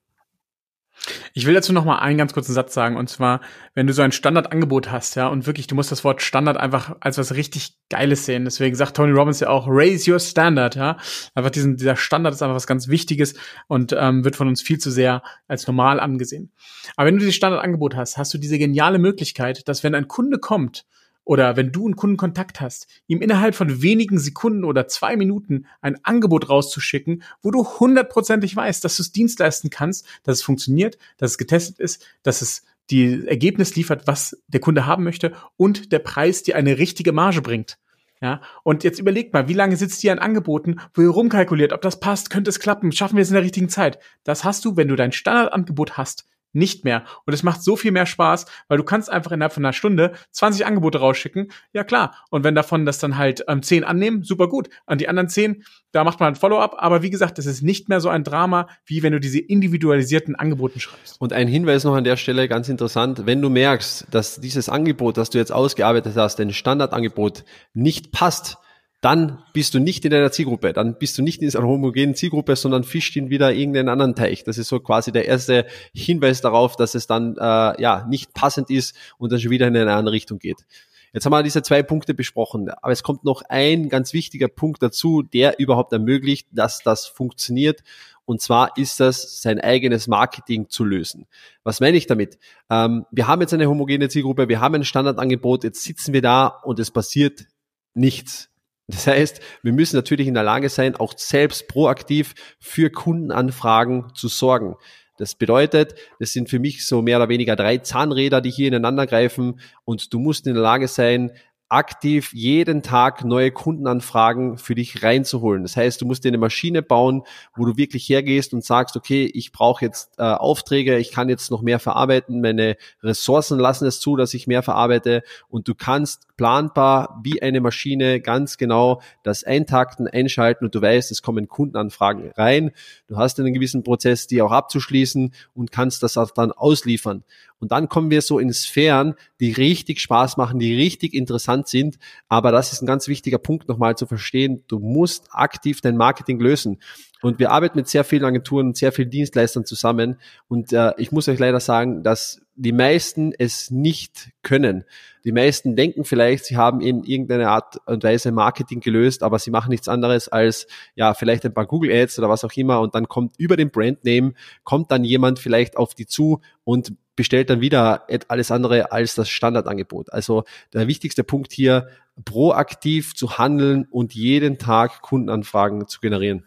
Ich 1.33 1.45
will 1.45 1.55
dazu 1.55 1.73
noch 1.73 1.85
mal 1.85 1.99
einen 1.99 2.19
ganz 2.19 2.33
kurzen 2.33 2.53
Satz 2.53 2.73
sagen 2.73 2.97
und 2.97 3.09
zwar, 3.09 3.41
wenn 3.75 3.87
du 3.87 3.93
so 3.93 4.03
ein 4.03 4.13
Standardangebot 4.13 4.91
hast, 4.91 5.17
ja, 5.17 5.27
und 5.27 5.47
wirklich, 5.47 5.67
du 5.67 5.75
musst 5.75 5.91
das 5.91 6.05
Wort 6.05 6.23
Standard 6.23 6.57
einfach 6.57 6.97
als 7.01 7.19
was 7.19 7.35
richtig 7.35 7.75
Geiles 7.91 8.25
sehen. 8.25 8.45
Deswegen 8.45 8.77
sagt 8.77 8.97
Tony 8.97 9.13
Robbins 9.13 9.41
ja 9.41 9.49
auch, 9.49 9.67
raise 9.69 10.11
your 10.11 10.21
standard, 10.21 10.77
ja. 10.77 10.97
Einfach 11.35 11.51
diesen, 11.51 11.77
dieser 11.77 11.97
Standard 11.97 12.33
ist 12.33 12.43
einfach 12.43 12.55
was 12.55 12.67
ganz 12.67 12.89
Wichtiges 12.89 13.35
und 13.67 13.95
ähm, 13.99 14.25
wird 14.25 14.37
von 14.37 14.49
uns 14.49 14.63
viel 14.63 14.79
zu 14.79 14.91
sehr 14.91 15.23
als 15.49 15.67
normal 15.67 15.99
angesehen. 16.01 16.53
Aber 16.97 17.09
wenn 17.09 17.15
du 17.15 17.21
dieses 17.21 17.35
Standardangebot 17.35 17.97
hast, 17.97 18.17
hast 18.17 18.33
du 18.33 18.39
diese 18.39 18.59
geniale 18.59 18.99
Möglichkeit, 18.99 19.67
dass 19.69 19.83
wenn 19.83 19.95
ein 19.95 20.09
Kunde 20.09 20.39
kommt 20.39 20.87
oder 21.25 21.57
wenn 21.57 21.73
du 21.73 21.87
einen 21.87 21.97
Kundenkontakt 21.97 22.61
hast, 22.61 22.87
ihm 23.07 23.23
innerhalb 23.23 23.55
von 23.55 23.83
wenigen 23.83 24.19
Sekunden 24.19 24.65
oder 24.65 24.87
zwei 24.89 25.17
Minuten 25.17 25.67
ein 25.81 25.99
Angebot 26.05 26.49
rauszuschicken, 26.49 27.23
wo 27.43 27.51
du 27.51 27.65
hundertprozentig 27.65 28.55
weißt, 28.55 28.85
dass 28.85 28.97
du 28.97 29.03
es 29.03 29.13
Dienst 29.13 29.39
leisten 29.39 29.71
kannst, 29.71 30.07
dass 30.23 30.39
es 30.39 30.43
funktioniert, 30.43 30.99
dass 31.17 31.33
es 31.33 31.39
getestet 31.39 31.79
ist, 31.79 32.07
dass 32.23 32.43
es 32.43 32.63
die 32.91 33.27
Ergebnis 33.27 33.75
liefert, 33.77 34.07
was 34.07 34.43
der 34.49 34.61
Kunde 34.61 34.87
haben 34.87 35.05
möchte 35.05 35.33
und 35.57 35.93
der 35.93 36.01
Preis 36.01 36.43
dir 36.43 36.57
eine 36.57 36.79
richtige 36.79 37.13
Marge 37.13 37.41
bringt. 37.41 37.79
Ja, 38.21 38.41
und 38.63 38.85
jetzt 38.85 39.01
überlegt 39.01 39.35
mal, 39.35 39.49
wie 39.49 39.55
lange 39.55 39.77
sitzt 39.77 40.03
ihr 40.05 40.13
an 40.13 40.19
Angeboten, 40.19 40.77
wo 40.95 41.03
ihr 41.03 41.11
rumkalkuliert, 41.11 41.73
ob 41.73 41.83
das 41.83 42.01
passt, 42.01 42.31
könnte 42.31 42.49
es 42.49 42.61
klappen, 42.61 42.93
schaffen 42.93 43.17
wir 43.17 43.23
es 43.23 43.29
in 43.29 43.35
der 43.35 43.43
richtigen 43.43 43.69
Zeit. 43.69 43.99
Das 44.23 44.45
hast 44.45 44.65
du, 44.65 44.77
wenn 44.77 44.89
du 44.89 44.97
dein 44.97 45.13
Standardangebot 45.13 45.99
hast 45.99 46.25
nicht 46.55 46.85
mehr. 46.85 47.05
Und 47.27 47.35
es 47.35 47.43
macht 47.43 47.63
so 47.63 47.77
viel 47.77 47.93
mehr 47.93 48.07
Spaß, 48.07 48.47
weil 48.69 48.79
du 48.79 48.85
kannst 48.85 49.11
einfach 49.11 49.33
innerhalb 49.33 49.53
von 49.53 49.65
einer 49.65 49.73
Stunde 49.73 50.13
20 50.31 50.67
Angebote 50.67 50.99
rausschicken. 50.99 51.51
Ja 51.73 51.85
klar. 51.85 52.15
Und 52.31 52.45
wenn 52.45 52.55
davon 52.55 52.87
das 52.87 52.99
dann 52.99 53.19
halt 53.19 53.45
ähm, 53.49 53.63
10 53.63 53.85
annehmen, 53.85 54.23
super 54.23 54.49
gut. 54.49 54.69
An 54.87 54.99
die 54.99 55.09
anderen 55.09 55.29
10, 55.29 55.65
da 55.93 56.05
macht 56.05 56.21
man 56.21 56.29
ein 56.29 56.37
Follow-up. 56.37 56.77
Aber 56.79 57.03
wie 57.03 57.11
gesagt, 57.11 57.39
das 57.39 57.47
ist 57.47 57.63
nicht 57.63 57.89
mehr 57.89 58.01
so 58.01 58.09
ein 58.09 58.25
Drama, 58.25 58.69
wie 58.87 59.03
wenn 59.03 59.13
du 59.13 59.21
diese 59.21 59.39
individualisierten 59.39 60.35
Angeboten 60.35 60.81
schreibst. 60.81 61.21
Und 61.21 61.33
ein 61.33 61.49
Hinweis 61.49 61.85
noch 61.85 61.95
an 61.95 62.05
der 62.05 62.17
Stelle, 62.17 62.49
ganz 62.49 62.69
interessant, 62.69 63.27
wenn 63.27 63.43
du 63.43 63.51
merkst, 63.51 64.07
dass 64.11 64.41
dieses 64.41 64.69
Angebot, 64.69 65.17
das 65.17 65.31
du 65.31 65.39
jetzt 65.39 65.53
ausgearbeitet 65.53 66.17
hast, 66.17 66.39
dein 66.39 66.53
Standardangebot 66.53 67.45
nicht 67.75 68.13
passt, 68.13 68.59
dann 69.05 69.43
bist 69.53 69.75
du 69.75 69.81
nicht 69.81 70.03
in 70.07 70.13
deiner 70.13 70.33
Zielgruppe, 70.33 70.73
dann 70.73 70.97
bist 70.97 71.19
du 71.19 71.23
nicht 71.23 71.43
in 71.43 71.55
einer 71.55 71.67
homogenen 71.67 72.15
Zielgruppe, 72.15 72.57
sondern 72.57 72.85
fischt 72.85 73.15
ihn 73.17 73.29
wieder 73.29 73.53
irgendeinen 73.53 73.91
anderen 73.91 74.15
Teich. 74.15 74.45
Das 74.45 74.57
ist 74.57 74.69
so 74.69 74.81
quasi 74.81 75.13
der 75.13 75.27
erste 75.27 75.67
Hinweis 75.93 76.41
darauf, 76.41 76.77
dass 76.77 76.95
es 76.95 77.07
dann 77.07 77.37
äh, 77.37 77.83
ja 77.83 78.07
nicht 78.09 78.33
passend 78.33 78.71
ist 78.71 78.97
und 79.19 79.31
dann 79.31 79.41
schon 79.41 79.51
wieder 79.51 79.69
in 79.69 79.77
eine 79.77 79.93
andere 79.93 80.15
Richtung 80.15 80.39
geht. 80.39 80.65
Jetzt 81.13 81.27
haben 81.27 81.33
wir 81.33 81.43
diese 81.43 81.63
zwei 81.63 81.83
Punkte 81.83 82.15
besprochen, 82.15 82.71
aber 82.71 82.93
es 82.93 83.03
kommt 83.03 83.25
noch 83.25 83.43
ein 83.51 83.91
ganz 83.91 84.15
wichtiger 84.15 84.49
Punkt 84.49 84.83
dazu, 84.83 85.23
der 85.23 85.59
überhaupt 85.59 85.93
ermöglicht, 85.93 86.49
dass 86.51 86.81
das 86.81 87.05
funktioniert. 87.05 87.83
Und 88.25 88.41
zwar 88.41 88.75
ist 88.79 89.01
das, 89.01 89.43
sein 89.43 89.61
eigenes 89.61 90.09
Marketing 90.09 90.71
zu 90.71 90.83
lösen. 90.83 91.27
Was 91.63 91.81
meine 91.81 91.99
ich 91.99 92.07
damit? 92.07 92.39
Ähm, 92.71 93.05
wir 93.11 93.27
haben 93.29 93.43
jetzt 93.43 93.53
eine 93.53 93.69
homogene 93.69 94.09
Zielgruppe, 94.09 94.49
wir 94.49 94.61
haben 94.61 94.77
ein 94.77 94.85
Standardangebot, 94.85 95.63
jetzt 95.63 95.85
sitzen 95.85 96.15
wir 96.15 96.23
da 96.23 96.47
und 96.47 96.81
es 96.81 96.91
passiert 96.91 97.45
nichts. 97.93 98.49
Das 98.87 99.07
heißt, 99.07 99.41
wir 99.63 99.73
müssen 99.73 99.97
natürlich 99.97 100.27
in 100.27 100.35
der 100.35 100.43
Lage 100.43 100.69
sein, 100.69 100.97
auch 100.97 101.15
selbst 101.17 101.69
proaktiv 101.69 102.35
für 102.61 102.91
Kundenanfragen 102.91 104.15
zu 104.15 104.29
sorgen. 104.29 104.77
Das 105.17 105.37
bedeutet, 105.37 105.95
das 106.19 106.33
sind 106.33 106.51
für 106.51 106.59
mich 106.59 106.87
so 106.87 107.01
mehr 107.01 107.19
oder 107.19 107.29
weniger 107.29 107.57
drei 107.57 107.79
Zahnräder, 107.79 108.41
die 108.41 108.51
hier 108.51 108.69
ineinander 108.69 109.07
greifen 109.07 109.61
und 109.85 110.13
du 110.13 110.19
musst 110.19 110.47
in 110.47 110.55
der 110.55 110.63
Lage 110.63 110.89
sein, 110.89 111.31
aktiv 111.75 112.33
jeden 112.33 112.83
Tag 112.83 113.25
neue 113.25 113.51
Kundenanfragen 113.51 114.59
für 114.59 114.77
dich 114.77 115.03
reinzuholen. 115.03 115.65
Das 115.65 115.77
heißt, 115.77 116.01
du 116.01 116.07
musst 116.07 116.23
dir 116.23 116.29
eine 116.29 116.39
Maschine 116.39 116.83
bauen, 116.83 117.25
wo 117.57 117.65
du 117.65 117.77
wirklich 117.77 118.09
hergehst 118.09 118.55
und 118.55 118.65
sagst, 118.65 118.97
okay, 118.97 119.25
ich 119.35 119.51
brauche 119.51 119.85
jetzt 119.85 120.19
äh, 120.19 120.23
Aufträge, 120.23 120.99
ich 120.99 121.11
kann 121.11 121.29
jetzt 121.29 121.51
noch 121.51 121.63
mehr 121.63 121.81
verarbeiten, 121.81 122.41
meine 122.41 122.77
Ressourcen 123.03 123.59
lassen 123.59 123.87
es 123.87 123.99
zu, 123.99 124.15
dass 124.15 124.35
ich 124.35 124.47
mehr 124.47 124.63
verarbeite 124.63 125.25
und 125.49 125.67
du 125.67 125.75
kannst 125.75 126.29
planbar 126.37 127.21
wie 127.25 127.43
eine 127.43 127.61
Maschine 127.61 128.21
ganz 128.21 128.57
genau 128.57 129.01
das 129.25 129.43
eintakten, 129.43 130.07
einschalten 130.07 130.65
und 130.65 130.75
du 130.75 130.81
weißt, 130.81 131.11
es 131.11 131.23
kommen 131.23 131.49
Kundenanfragen 131.49 132.31
rein. 132.37 132.71
Du 133.09 133.17
hast 133.17 133.41
einen 133.41 133.53
gewissen 133.53 133.83
Prozess, 133.83 134.29
die 134.29 134.43
auch 134.43 134.53
abzuschließen 134.53 135.35
und 135.55 135.73
kannst 135.73 136.03
das 136.05 136.17
auch 136.17 136.31
dann 136.31 136.53
ausliefern. 136.53 137.25
Und 137.65 137.73
dann 137.73 137.89
kommen 137.89 138.11
wir 138.11 138.21
so 138.21 138.39
in 138.39 138.53
Sphären, 138.53 139.15
die 139.41 139.53
richtig 139.53 139.99
Spaß 140.01 140.37
machen, 140.37 140.59
die 140.59 140.77
richtig 140.77 141.15
interessant 141.15 141.67
sind. 141.67 141.97
Aber 142.29 142.53
das 142.53 142.75
ist 142.75 142.83
ein 142.83 142.87
ganz 142.87 143.09
wichtiger 143.09 143.39
Punkt 143.39 143.71
nochmal 143.71 143.97
zu 143.97 144.05
verstehen. 144.05 144.65
Du 144.69 144.81
musst 144.81 145.29
aktiv 145.31 145.81
dein 145.81 145.97
Marketing 145.97 146.39
lösen. 146.39 146.79
Und 147.23 147.39
wir 147.39 147.53
arbeiten 147.53 147.79
mit 147.79 147.89
sehr 147.89 148.05
vielen 148.05 148.27
Agenturen 148.27 148.67
und 148.67 148.77
sehr 148.77 148.93
vielen 148.93 149.09
Dienstleistern 149.09 149.65
zusammen. 149.65 150.19
Und 150.47 150.75
äh, 150.75 150.93
ich 150.99 151.11
muss 151.11 151.27
euch 151.27 151.39
leider 151.39 151.59
sagen, 151.59 152.03
dass 152.03 152.43
die 152.55 152.73
meisten 152.73 153.33
es 153.39 153.71
nicht 153.71 154.29
können. 154.43 154.85
Die 155.25 155.33
meisten 155.33 155.75
denken 155.75 156.05
vielleicht, 156.05 156.45
sie 156.45 156.59
haben 156.59 156.83
in 156.83 157.03
irgendeiner 157.03 157.49
Art 157.49 157.79
und 157.87 158.05
Weise 158.05 158.31
Marketing 158.31 158.81
gelöst, 158.81 159.23
aber 159.23 159.39
sie 159.39 159.51
machen 159.51 159.71
nichts 159.71 159.89
anderes 159.89 160.29
als 160.29 160.67
ja 160.97 161.15
vielleicht 161.15 161.47
ein 161.47 161.55
paar 161.55 161.67
Google 161.67 161.91
Ads 161.91 162.19
oder 162.19 162.29
was 162.29 162.45
auch 162.45 162.53
immer 162.53 162.81
und 162.81 162.95
dann 162.95 163.09
kommt 163.09 163.37
über 163.39 163.57
den 163.57 163.71
Brandname 163.71 164.35
kommt 164.65 164.91
dann 164.91 165.03
jemand 165.03 165.39
vielleicht 165.39 165.79
auf 165.79 165.95
die 165.95 166.07
zu 166.07 166.41
und 166.63 166.93
bestellt 167.17 167.51
dann 167.51 167.61
wieder 167.61 168.07
alles 168.29 168.51
andere 168.51 168.93
als 168.93 169.15
das 169.15 169.29
Standardangebot. 169.29 170.13
Also 170.13 170.45
der 170.73 170.87
wichtigste 170.89 171.25
Punkt 171.25 171.53
hier, 171.53 171.89
proaktiv 172.25 173.15
zu 173.15 173.39
handeln 173.39 173.87
und 173.91 174.15
jeden 174.15 174.59
Tag 174.59 175.03
Kundenanfragen 175.03 175.87
zu 175.89 176.01
generieren. 176.01 176.47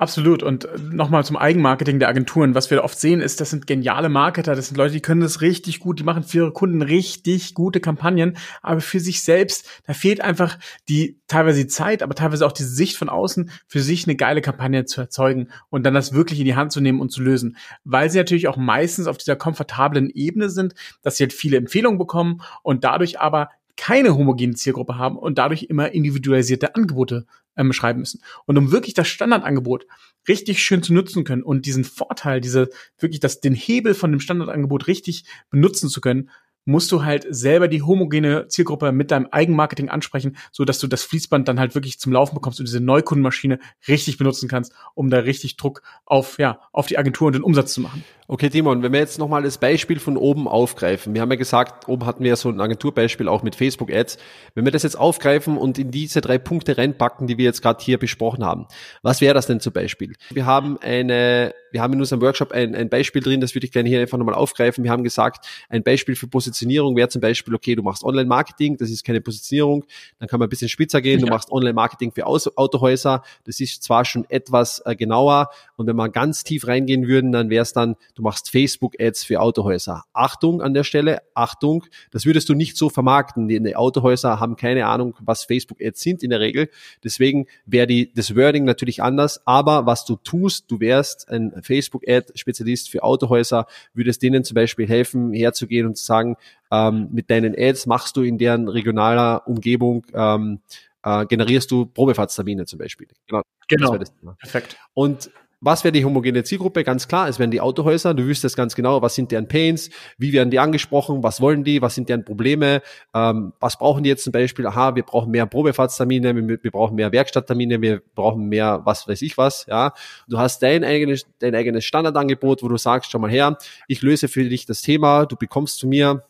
Absolut. 0.00 0.44
Und 0.44 0.64
äh, 0.64 0.78
nochmal 0.78 1.24
zum 1.24 1.36
Eigenmarketing 1.36 1.98
der 1.98 2.08
Agenturen. 2.08 2.54
Was 2.54 2.70
wir 2.70 2.84
oft 2.84 2.98
sehen, 2.98 3.20
ist, 3.20 3.40
das 3.40 3.50
sind 3.50 3.66
geniale 3.66 4.08
Marketer, 4.08 4.54
das 4.54 4.68
sind 4.68 4.76
Leute, 4.76 4.92
die 4.92 5.00
können 5.00 5.20
das 5.20 5.40
richtig 5.40 5.80
gut, 5.80 5.98
die 5.98 6.04
machen 6.04 6.22
für 6.22 6.38
ihre 6.38 6.52
Kunden 6.52 6.82
richtig 6.82 7.52
gute 7.54 7.80
Kampagnen, 7.80 8.36
aber 8.62 8.80
für 8.80 9.00
sich 9.00 9.22
selbst, 9.22 9.68
da 9.88 9.94
fehlt 9.94 10.20
einfach 10.20 10.56
die 10.88 11.18
teilweise 11.26 11.62
die 11.62 11.66
Zeit, 11.66 12.04
aber 12.04 12.14
teilweise 12.14 12.46
auch 12.46 12.52
die 12.52 12.62
Sicht 12.62 12.96
von 12.96 13.08
außen, 13.08 13.50
für 13.66 13.80
sich 13.80 14.06
eine 14.06 14.14
geile 14.14 14.40
Kampagne 14.40 14.84
zu 14.84 15.00
erzeugen 15.00 15.48
und 15.68 15.82
dann 15.82 15.94
das 15.94 16.12
wirklich 16.12 16.38
in 16.38 16.44
die 16.46 16.54
Hand 16.54 16.70
zu 16.70 16.80
nehmen 16.80 17.00
und 17.00 17.10
zu 17.10 17.20
lösen. 17.20 17.56
Weil 17.82 18.08
sie 18.08 18.18
natürlich 18.18 18.46
auch 18.46 18.56
meistens 18.56 19.08
auf 19.08 19.18
dieser 19.18 19.34
komfortablen 19.34 20.10
Ebene 20.10 20.48
sind, 20.48 20.74
dass 21.02 21.16
sie 21.16 21.24
halt 21.24 21.32
viele 21.32 21.56
Empfehlungen 21.56 21.98
bekommen 21.98 22.40
und 22.62 22.84
dadurch 22.84 23.18
aber 23.18 23.48
keine 23.78 24.16
homogene 24.16 24.54
Zielgruppe 24.54 24.98
haben 24.98 25.16
und 25.16 25.38
dadurch 25.38 25.62
immer 25.62 25.92
individualisierte 25.92 26.74
Angebote 26.74 27.26
ähm, 27.56 27.72
schreiben 27.72 28.00
müssen. 28.00 28.20
Und 28.44 28.58
um 28.58 28.72
wirklich 28.72 28.92
das 28.92 29.08
Standardangebot 29.08 29.86
richtig 30.26 30.62
schön 30.62 30.82
zu 30.82 30.92
nutzen 30.92 31.24
können 31.24 31.42
und 31.42 31.64
diesen 31.64 31.84
Vorteil, 31.84 32.40
diese 32.40 32.68
wirklich 32.98 33.20
das, 33.20 33.40
den 33.40 33.54
Hebel 33.54 33.94
von 33.94 34.10
dem 34.10 34.20
Standardangebot 34.20 34.88
richtig 34.88 35.24
benutzen 35.48 35.88
zu 35.88 36.00
können, 36.00 36.28
musst 36.64 36.92
du 36.92 37.02
halt 37.02 37.26
selber 37.30 37.66
die 37.66 37.80
homogene 37.80 38.48
Zielgruppe 38.48 38.92
mit 38.92 39.10
deinem 39.10 39.28
Eigenmarketing 39.30 39.88
ansprechen, 39.88 40.36
so 40.52 40.66
dass 40.66 40.78
du 40.78 40.86
das 40.86 41.02
Fließband 41.04 41.48
dann 41.48 41.58
halt 41.58 41.74
wirklich 41.74 41.98
zum 41.98 42.12
Laufen 42.12 42.34
bekommst 42.34 42.60
und 42.60 42.68
diese 42.68 42.80
Neukundenmaschine 42.80 43.58
richtig 43.86 44.18
benutzen 44.18 44.48
kannst, 44.48 44.74
um 44.94 45.08
da 45.08 45.20
richtig 45.20 45.56
Druck 45.56 45.82
auf, 46.04 46.38
ja, 46.38 46.60
auf 46.72 46.86
die 46.86 46.98
Agentur 46.98 47.28
und 47.28 47.32
den 47.32 47.42
Umsatz 47.42 47.72
zu 47.72 47.80
machen. 47.80 48.04
Okay, 48.30 48.50
Timon, 48.50 48.82
wenn 48.82 48.92
wir 48.92 49.00
jetzt 49.00 49.18
nochmal 49.18 49.42
das 49.42 49.56
Beispiel 49.56 49.98
von 49.98 50.18
oben 50.18 50.48
aufgreifen. 50.48 51.14
Wir 51.14 51.22
haben 51.22 51.30
ja 51.30 51.38
gesagt, 51.38 51.88
oben 51.88 52.04
hatten 52.04 52.22
wir 52.22 52.28
ja 52.28 52.36
so 52.36 52.50
ein 52.50 52.60
Agenturbeispiel 52.60 53.26
auch 53.26 53.42
mit 53.42 53.54
Facebook 53.54 53.90
Ads. 53.90 54.18
Wenn 54.54 54.66
wir 54.66 54.70
das 54.70 54.82
jetzt 54.82 54.98
aufgreifen 54.98 55.56
und 55.56 55.78
in 55.78 55.90
diese 55.90 56.20
drei 56.20 56.36
Punkte 56.36 56.76
reinpacken, 56.76 57.26
die 57.26 57.38
wir 57.38 57.46
jetzt 57.46 57.62
gerade 57.62 57.82
hier 57.82 57.96
besprochen 57.96 58.44
haben, 58.44 58.66
was 59.00 59.22
wäre 59.22 59.32
das 59.32 59.46
denn 59.46 59.60
zum 59.60 59.72
Beispiel? 59.72 60.12
Wir 60.28 60.44
haben 60.44 60.76
eine, 60.82 61.54
wir 61.72 61.80
haben 61.80 61.94
in 61.94 62.00
unserem 62.00 62.20
Workshop 62.20 62.52
ein, 62.52 62.74
ein 62.74 62.90
Beispiel 62.90 63.22
drin, 63.22 63.40
das 63.40 63.54
würde 63.54 63.64
ich 63.64 63.72
gerne 63.72 63.88
hier 63.88 63.98
einfach 63.98 64.18
nochmal 64.18 64.34
aufgreifen. 64.34 64.84
Wir 64.84 64.90
haben 64.90 65.04
gesagt, 65.04 65.46
ein 65.70 65.82
Beispiel 65.82 66.14
für 66.14 66.26
Positionierung 66.26 66.96
wäre 66.96 67.08
zum 67.08 67.22
Beispiel, 67.22 67.54
okay, 67.54 67.76
du 67.76 67.82
machst 67.82 68.04
Online-Marketing, 68.04 68.76
das 68.76 68.90
ist 68.90 69.06
keine 69.06 69.22
Positionierung, 69.22 69.86
dann 70.18 70.28
kann 70.28 70.38
man 70.38 70.48
ein 70.48 70.50
bisschen 70.50 70.68
spitzer 70.68 71.00
gehen, 71.00 71.20
ja. 71.20 71.24
du 71.24 71.32
machst 71.32 71.50
Online-Marketing 71.50 72.12
für 72.12 72.26
Autohäuser, 72.26 73.22
das 73.44 73.58
ist 73.58 73.82
zwar 73.82 74.04
schon 74.04 74.26
etwas 74.28 74.82
äh, 74.84 74.94
genauer 74.94 75.48
und 75.76 75.86
wenn 75.86 75.96
wir 75.96 76.10
ganz 76.10 76.44
tief 76.44 76.66
reingehen 76.66 77.06
würden, 77.06 77.32
dann 77.32 77.48
wäre 77.48 77.62
es 77.62 77.72
dann, 77.72 77.96
du 78.18 78.22
machst 78.22 78.50
Facebook-Ads 78.50 79.22
für 79.22 79.40
Autohäuser. 79.40 80.02
Achtung 80.12 80.60
an 80.60 80.74
der 80.74 80.82
Stelle, 80.82 81.22
Achtung, 81.34 81.84
das 82.10 82.26
würdest 82.26 82.48
du 82.48 82.54
nicht 82.54 82.76
so 82.76 82.90
vermarkten. 82.90 83.46
Die 83.46 83.76
Autohäuser 83.76 84.40
haben 84.40 84.56
keine 84.56 84.86
Ahnung, 84.86 85.14
was 85.20 85.44
Facebook-Ads 85.44 86.00
sind 86.00 86.22
in 86.24 86.30
der 86.30 86.40
Regel. 86.40 86.68
Deswegen 87.04 87.46
wäre 87.64 87.86
die, 87.86 88.12
das 88.12 88.34
Wording 88.34 88.64
natürlich 88.64 89.02
anders. 89.02 89.46
Aber 89.46 89.86
was 89.86 90.04
du 90.04 90.16
tust, 90.16 90.68
du 90.68 90.80
wärst 90.80 91.28
ein 91.30 91.62
Facebook-Ad-Spezialist 91.62 92.90
für 92.90 93.04
Autohäuser, 93.04 93.66
würdest 93.94 94.20
denen 94.22 94.42
zum 94.42 94.56
Beispiel 94.56 94.88
helfen, 94.88 95.32
herzugehen 95.32 95.86
und 95.86 95.96
zu 95.96 96.04
sagen, 96.04 96.36
ähm, 96.72 97.08
mit 97.12 97.30
deinen 97.30 97.54
Ads 97.56 97.86
machst 97.86 98.16
du 98.16 98.22
in 98.22 98.36
deren 98.36 98.68
regionaler 98.68 99.46
Umgebung 99.46 100.04
ähm, 100.12 100.58
äh, 101.04 101.24
generierst 101.26 101.70
du 101.70 101.86
Probefahrtstermine 101.86 102.66
zum 102.66 102.80
Beispiel. 102.80 103.06
Genau. 103.28 103.42
genau. 103.68 103.96
Perfekt. 104.40 104.76
Und 104.92 105.30
was 105.60 105.82
wäre 105.82 105.92
die 105.92 106.04
homogene 106.04 106.44
Zielgruppe? 106.44 106.84
Ganz 106.84 107.08
klar, 107.08 107.28
es 107.28 107.38
wären 107.38 107.50
die 107.50 107.60
Autohäuser. 107.60 108.14
Du 108.14 108.24
wüsstest 108.24 108.56
ganz 108.56 108.76
genau, 108.76 109.02
was 109.02 109.14
sind 109.14 109.32
deren 109.32 109.48
Pains, 109.48 109.90
wie 110.16 110.32
werden 110.32 110.50
die 110.50 110.58
angesprochen, 110.58 111.22
was 111.22 111.40
wollen 111.40 111.64
die, 111.64 111.82
was 111.82 111.96
sind 111.96 112.08
deren 112.08 112.24
Probleme, 112.24 112.80
ähm, 113.14 113.52
was 113.58 113.76
brauchen 113.76 114.04
die 114.04 114.10
jetzt 114.10 114.24
zum 114.24 114.32
Beispiel? 114.32 114.66
Aha, 114.66 114.94
wir 114.94 115.02
brauchen 115.02 115.30
mehr 115.30 115.46
Probefahrtstermine, 115.46 116.36
wir, 116.36 116.62
wir, 116.62 116.70
brauchen 116.70 116.94
mehr 116.94 117.10
Werkstatttermine, 117.10 117.82
wir 117.82 118.02
brauchen 118.14 118.48
mehr, 118.48 118.82
was 118.84 119.08
weiß 119.08 119.20
ich 119.22 119.36
was. 119.36 119.66
Ja, 119.66 119.94
du 120.28 120.38
hast 120.38 120.62
dein 120.62 120.84
eigenes, 120.84 121.26
dein 121.40 121.54
eigenes 121.54 121.84
Standardangebot, 121.84 122.62
wo 122.62 122.68
du 122.68 122.76
sagst, 122.76 123.10
schau 123.10 123.18
mal 123.18 123.30
her, 123.30 123.58
ich 123.88 124.02
löse 124.02 124.28
für 124.28 124.44
dich 124.44 124.66
das 124.66 124.82
Thema, 124.82 125.26
du 125.26 125.36
bekommst 125.36 125.78
zu 125.78 125.88
mir 125.88 126.24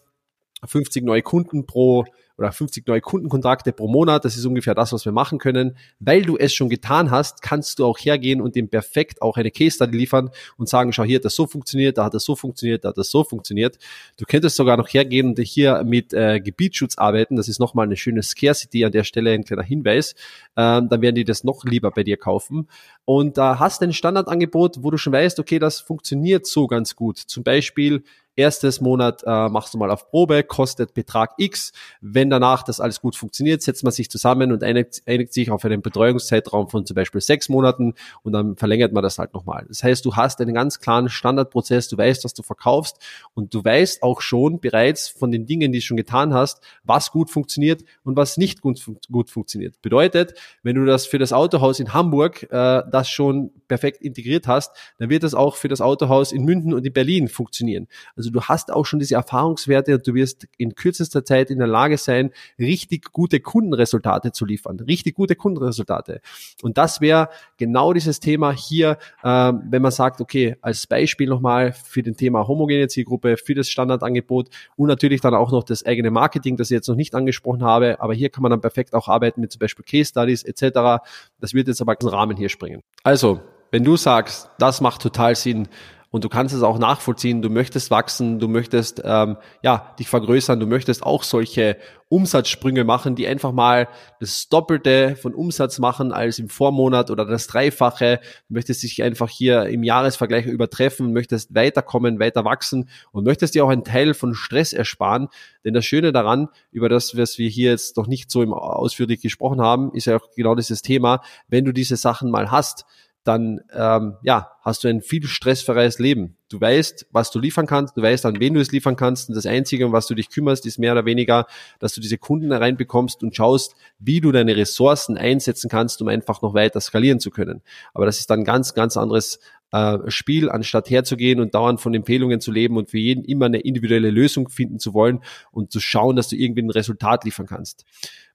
50 0.64 1.04
neue 1.04 1.22
Kunden 1.22 1.66
pro 1.66 2.04
oder 2.38 2.52
50 2.52 2.86
neue 2.86 3.00
Kundenkontakte 3.00 3.72
pro 3.72 3.88
Monat. 3.88 4.24
Das 4.24 4.36
ist 4.36 4.46
ungefähr 4.46 4.74
das, 4.74 4.92
was 4.92 5.04
wir 5.04 5.12
machen 5.12 5.38
können. 5.38 5.76
Weil 5.98 6.22
du 6.22 6.36
es 6.36 6.54
schon 6.54 6.68
getan 6.68 7.10
hast, 7.10 7.42
kannst 7.42 7.78
du 7.78 7.84
auch 7.84 7.98
hergehen 7.98 8.40
und 8.40 8.54
dem 8.54 8.68
perfekt 8.68 9.20
auch 9.20 9.36
eine 9.36 9.50
Case 9.50 9.76
Study 9.76 9.98
liefern 9.98 10.30
und 10.56 10.68
sagen, 10.68 10.92
schau, 10.92 11.02
hier 11.02 11.20
das 11.20 11.34
so 11.34 11.46
funktioniert, 11.46 11.98
da 11.98 12.04
hat 12.04 12.14
das 12.14 12.24
so 12.24 12.36
funktioniert, 12.36 12.84
da 12.84 12.90
hat 12.90 12.98
das 12.98 13.10
so 13.10 13.24
funktioniert. 13.24 13.78
Du 14.16 14.24
könntest 14.24 14.56
sogar 14.56 14.76
noch 14.76 14.88
hergehen 14.88 15.28
und 15.28 15.38
hier 15.40 15.82
mit 15.84 16.14
äh, 16.14 16.40
Gebietsschutz 16.40 16.96
arbeiten. 16.96 17.36
Das 17.36 17.48
ist 17.48 17.58
nochmal 17.58 17.86
eine 17.86 17.96
schöne 17.96 18.22
Scarcity 18.22 18.84
an 18.84 18.92
der 18.92 19.04
Stelle, 19.04 19.32
ein 19.32 19.44
kleiner 19.44 19.62
Hinweis. 19.62 20.14
Ähm, 20.56 20.88
dann 20.88 21.02
werden 21.02 21.16
die 21.16 21.24
das 21.24 21.42
noch 21.42 21.64
lieber 21.64 21.90
bei 21.90 22.04
dir 22.04 22.16
kaufen. 22.16 22.68
Und 23.04 23.36
da 23.36 23.54
äh, 23.54 23.56
hast 23.58 23.80
du 23.80 23.86
ein 23.86 23.92
Standardangebot, 23.92 24.82
wo 24.82 24.90
du 24.90 24.96
schon 24.96 25.12
weißt, 25.12 25.40
okay, 25.40 25.58
das 25.58 25.80
funktioniert 25.80 26.46
so 26.46 26.66
ganz 26.66 26.94
gut. 26.94 27.18
Zum 27.18 27.42
Beispiel 27.42 28.04
erstes 28.38 28.80
Monat 28.80 29.22
äh, 29.26 29.48
machst 29.48 29.74
du 29.74 29.78
mal 29.78 29.90
auf 29.90 30.08
Probe, 30.08 30.44
kostet 30.44 30.94
Betrag 30.94 31.32
X. 31.36 31.72
Wenn 32.00 32.30
danach 32.30 32.62
das 32.62 32.80
alles 32.80 33.00
gut 33.00 33.16
funktioniert, 33.16 33.62
setzt 33.62 33.82
man 33.82 33.92
sich 33.92 34.08
zusammen 34.10 34.52
und 34.52 34.62
einigt, 34.62 35.02
einigt 35.06 35.32
sich 35.32 35.50
auf 35.50 35.64
einen 35.64 35.82
Betreuungszeitraum 35.82 36.70
von 36.70 36.86
zum 36.86 36.94
Beispiel 36.94 37.20
sechs 37.20 37.48
Monaten 37.48 37.94
und 38.22 38.32
dann 38.32 38.56
verlängert 38.56 38.92
man 38.92 39.02
das 39.02 39.18
halt 39.18 39.34
nochmal. 39.34 39.66
Das 39.68 39.82
heißt, 39.82 40.04
du 40.04 40.14
hast 40.14 40.40
einen 40.40 40.54
ganz 40.54 40.78
klaren 40.78 41.08
Standardprozess, 41.08 41.88
du 41.88 41.98
weißt, 41.98 42.24
was 42.24 42.32
du 42.32 42.42
verkaufst 42.42 42.98
und 43.34 43.52
du 43.52 43.64
weißt 43.64 44.02
auch 44.04 44.20
schon 44.20 44.60
bereits 44.60 45.08
von 45.08 45.32
den 45.32 45.46
Dingen, 45.46 45.72
die 45.72 45.80
du 45.80 45.84
schon 45.84 45.96
getan 45.96 46.32
hast, 46.32 46.62
was 46.84 47.10
gut 47.10 47.30
funktioniert 47.30 47.82
und 48.04 48.16
was 48.16 48.36
nicht 48.36 48.60
gut, 48.60 48.88
gut 49.10 49.30
funktioniert. 49.30 49.82
Bedeutet, 49.82 50.34
wenn 50.62 50.76
du 50.76 50.84
das 50.84 51.06
für 51.06 51.18
das 51.18 51.32
Autohaus 51.32 51.80
in 51.80 51.92
Hamburg 51.92 52.44
äh, 52.44 52.82
das 52.90 53.10
schon 53.10 53.50
perfekt 53.66 54.00
integriert 54.00 54.46
hast, 54.46 54.76
dann 54.98 55.10
wird 55.10 55.24
das 55.24 55.34
auch 55.34 55.56
für 55.56 55.68
das 55.68 55.80
Autohaus 55.80 56.30
in 56.30 56.44
München 56.44 56.72
und 56.72 56.86
in 56.86 56.92
Berlin 56.92 57.28
funktionieren. 57.28 57.88
Also 58.14 58.27
du 58.32 58.42
hast 58.42 58.72
auch 58.72 58.86
schon 58.86 58.98
diese 58.98 59.14
Erfahrungswerte 59.14 59.94
und 59.94 60.06
du 60.06 60.14
wirst 60.14 60.46
in 60.56 60.74
kürzester 60.74 61.24
Zeit 61.24 61.50
in 61.50 61.58
der 61.58 61.66
Lage 61.66 61.98
sein, 61.98 62.30
richtig 62.58 63.12
gute 63.12 63.40
Kundenresultate 63.40 64.32
zu 64.32 64.44
liefern. 64.44 64.80
Richtig 64.80 65.14
gute 65.14 65.36
Kundenresultate. 65.36 66.20
Und 66.62 66.78
das 66.78 67.00
wäre 67.00 67.28
genau 67.56 67.92
dieses 67.92 68.20
Thema 68.20 68.52
hier, 68.52 68.98
äh, 69.22 69.52
wenn 69.52 69.82
man 69.82 69.92
sagt, 69.92 70.20
okay, 70.20 70.56
als 70.60 70.86
Beispiel 70.86 71.28
nochmal 71.28 71.72
für 71.72 72.02
den 72.02 72.16
Thema 72.16 72.46
homogene 72.46 72.88
Zielgruppe, 72.88 73.36
für 73.36 73.54
das 73.54 73.68
Standardangebot 73.68 74.48
und 74.76 74.88
natürlich 74.88 75.20
dann 75.20 75.34
auch 75.34 75.52
noch 75.52 75.64
das 75.64 75.84
eigene 75.84 76.10
Marketing, 76.10 76.56
das 76.56 76.70
ich 76.70 76.74
jetzt 76.74 76.88
noch 76.88 76.96
nicht 76.96 77.14
angesprochen 77.14 77.62
habe, 77.62 78.00
aber 78.00 78.14
hier 78.14 78.30
kann 78.30 78.42
man 78.42 78.50
dann 78.50 78.60
perfekt 78.60 78.94
auch 78.94 79.08
arbeiten 79.08 79.40
mit 79.40 79.52
zum 79.52 79.58
Beispiel 79.58 79.84
Case 79.84 80.10
Studies 80.10 80.42
etc. 80.42 81.02
Das 81.40 81.54
wird 81.54 81.68
jetzt 81.68 81.80
aber 81.80 81.94
den 81.94 82.08
Rahmen 82.08 82.36
hier 82.36 82.48
springen. 82.48 82.82
Also, 83.02 83.40
wenn 83.70 83.84
du 83.84 83.96
sagst, 83.96 84.50
das 84.58 84.80
macht 84.80 85.02
total 85.02 85.36
Sinn, 85.36 85.68
und 86.10 86.24
du 86.24 86.28
kannst 86.28 86.54
es 86.54 86.62
auch 86.62 86.78
nachvollziehen, 86.78 87.42
du 87.42 87.50
möchtest 87.50 87.90
wachsen, 87.90 88.38
du 88.38 88.48
möchtest 88.48 89.02
ähm, 89.04 89.36
ja 89.62 89.94
dich 89.98 90.08
vergrößern, 90.08 90.58
du 90.58 90.66
möchtest 90.66 91.02
auch 91.02 91.22
solche 91.22 91.76
Umsatzsprünge 92.08 92.84
machen, 92.84 93.14
die 93.14 93.26
einfach 93.26 93.52
mal 93.52 93.88
das 94.18 94.48
Doppelte 94.48 95.16
von 95.16 95.34
Umsatz 95.34 95.78
machen 95.78 96.12
als 96.12 96.38
im 96.38 96.48
Vormonat 96.48 97.10
oder 97.10 97.26
das 97.26 97.46
Dreifache, 97.46 98.20
du 98.48 98.54
möchtest 98.54 98.82
dich 98.82 99.02
einfach 99.02 99.28
hier 99.28 99.66
im 99.66 99.82
Jahresvergleich 99.82 100.46
übertreffen, 100.46 101.12
möchtest 101.12 101.54
weiterkommen, 101.54 102.18
weiter 102.18 102.46
wachsen 102.46 102.88
und 103.12 103.24
möchtest 103.24 103.54
dir 103.54 103.64
auch 103.66 103.68
einen 103.68 103.84
Teil 103.84 104.14
von 104.14 104.34
Stress 104.34 104.72
ersparen, 104.72 105.28
denn 105.64 105.74
das 105.74 105.84
Schöne 105.84 106.12
daran, 106.12 106.48
über 106.70 106.88
das, 106.88 107.18
was 107.18 107.36
wir 107.36 107.50
hier 107.50 107.72
jetzt 107.72 107.98
noch 107.98 108.06
nicht 108.06 108.30
so 108.30 108.42
ausführlich 108.54 109.20
gesprochen 109.20 109.60
haben, 109.60 109.92
ist 109.92 110.06
ja 110.06 110.16
auch 110.16 110.30
genau 110.34 110.54
dieses 110.54 110.80
Thema, 110.80 111.20
wenn 111.48 111.66
du 111.66 111.72
diese 111.72 111.96
Sachen 111.96 112.30
mal 112.30 112.50
hast, 112.50 112.86
dann 113.28 113.60
ähm, 113.74 114.16
ja, 114.22 114.52
hast 114.62 114.82
du 114.82 114.88
ein 114.88 115.02
viel 115.02 115.26
stressfreies 115.26 115.98
Leben. 115.98 116.36
Du 116.48 116.60
weißt, 116.60 117.06
was 117.12 117.30
du 117.30 117.38
liefern 117.38 117.66
kannst, 117.66 117.96
du 117.96 118.02
weißt, 118.02 118.24
an 118.24 118.40
wen 118.40 118.54
du 118.54 118.60
es 118.60 118.72
liefern 118.72 118.96
kannst. 118.96 119.28
Und 119.28 119.34
das 119.34 119.44
Einzige, 119.44 119.86
um 119.86 119.92
was 119.92 120.06
du 120.06 120.14
dich 120.14 120.30
kümmerst, 120.30 120.64
ist 120.64 120.78
mehr 120.78 120.92
oder 120.92 121.04
weniger, 121.04 121.46
dass 121.78 121.92
du 121.92 122.00
diese 122.00 122.16
Kunden 122.16 122.50
reinbekommst 122.50 123.22
und 123.22 123.36
schaust, 123.36 123.76
wie 123.98 124.20
du 124.20 124.32
deine 124.32 124.56
Ressourcen 124.56 125.18
einsetzen 125.18 125.68
kannst, 125.68 126.00
um 126.00 126.08
einfach 126.08 126.40
noch 126.40 126.54
weiter 126.54 126.80
skalieren 126.80 127.20
zu 127.20 127.30
können. 127.30 127.60
Aber 127.92 128.06
das 128.06 128.18
ist 128.18 128.30
dann 128.30 128.44
ganz, 128.44 128.72
ganz 128.72 128.96
anderes 128.96 129.40
äh, 129.72 129.98
Spiel, 130.10 130.50
anstatt 130.50 130.88
herzugehen 130.88 131.40
und 131.40 131.54
dauernd 131.54 131.80
von 131.80 131.92
Empfehlungen 131.92 132.40
zu 132.40 132.50
leben 132.50 132.78
und 132.78 132.90
für 132.90 132.98
jeden 132.98 133.24
immer 133.24 133.46
eine 133.46 133.60
individuelle 133.60 134.10
Lösung 134.10 134.48
finden 134.48 134.78
zu 134.78 134.94
wollen 134.94 135.20
und 135.52 135.70
zu 135.70 135.80
schauen, 135.80 136.16
dass 136.16 136.28
du 136.28 136.36
irgendwie 136.36 136.62
ein 136.62 136.70
Resultat 136.70 137.24
liefern 137.24 137.46
kannst. 137.46 137.84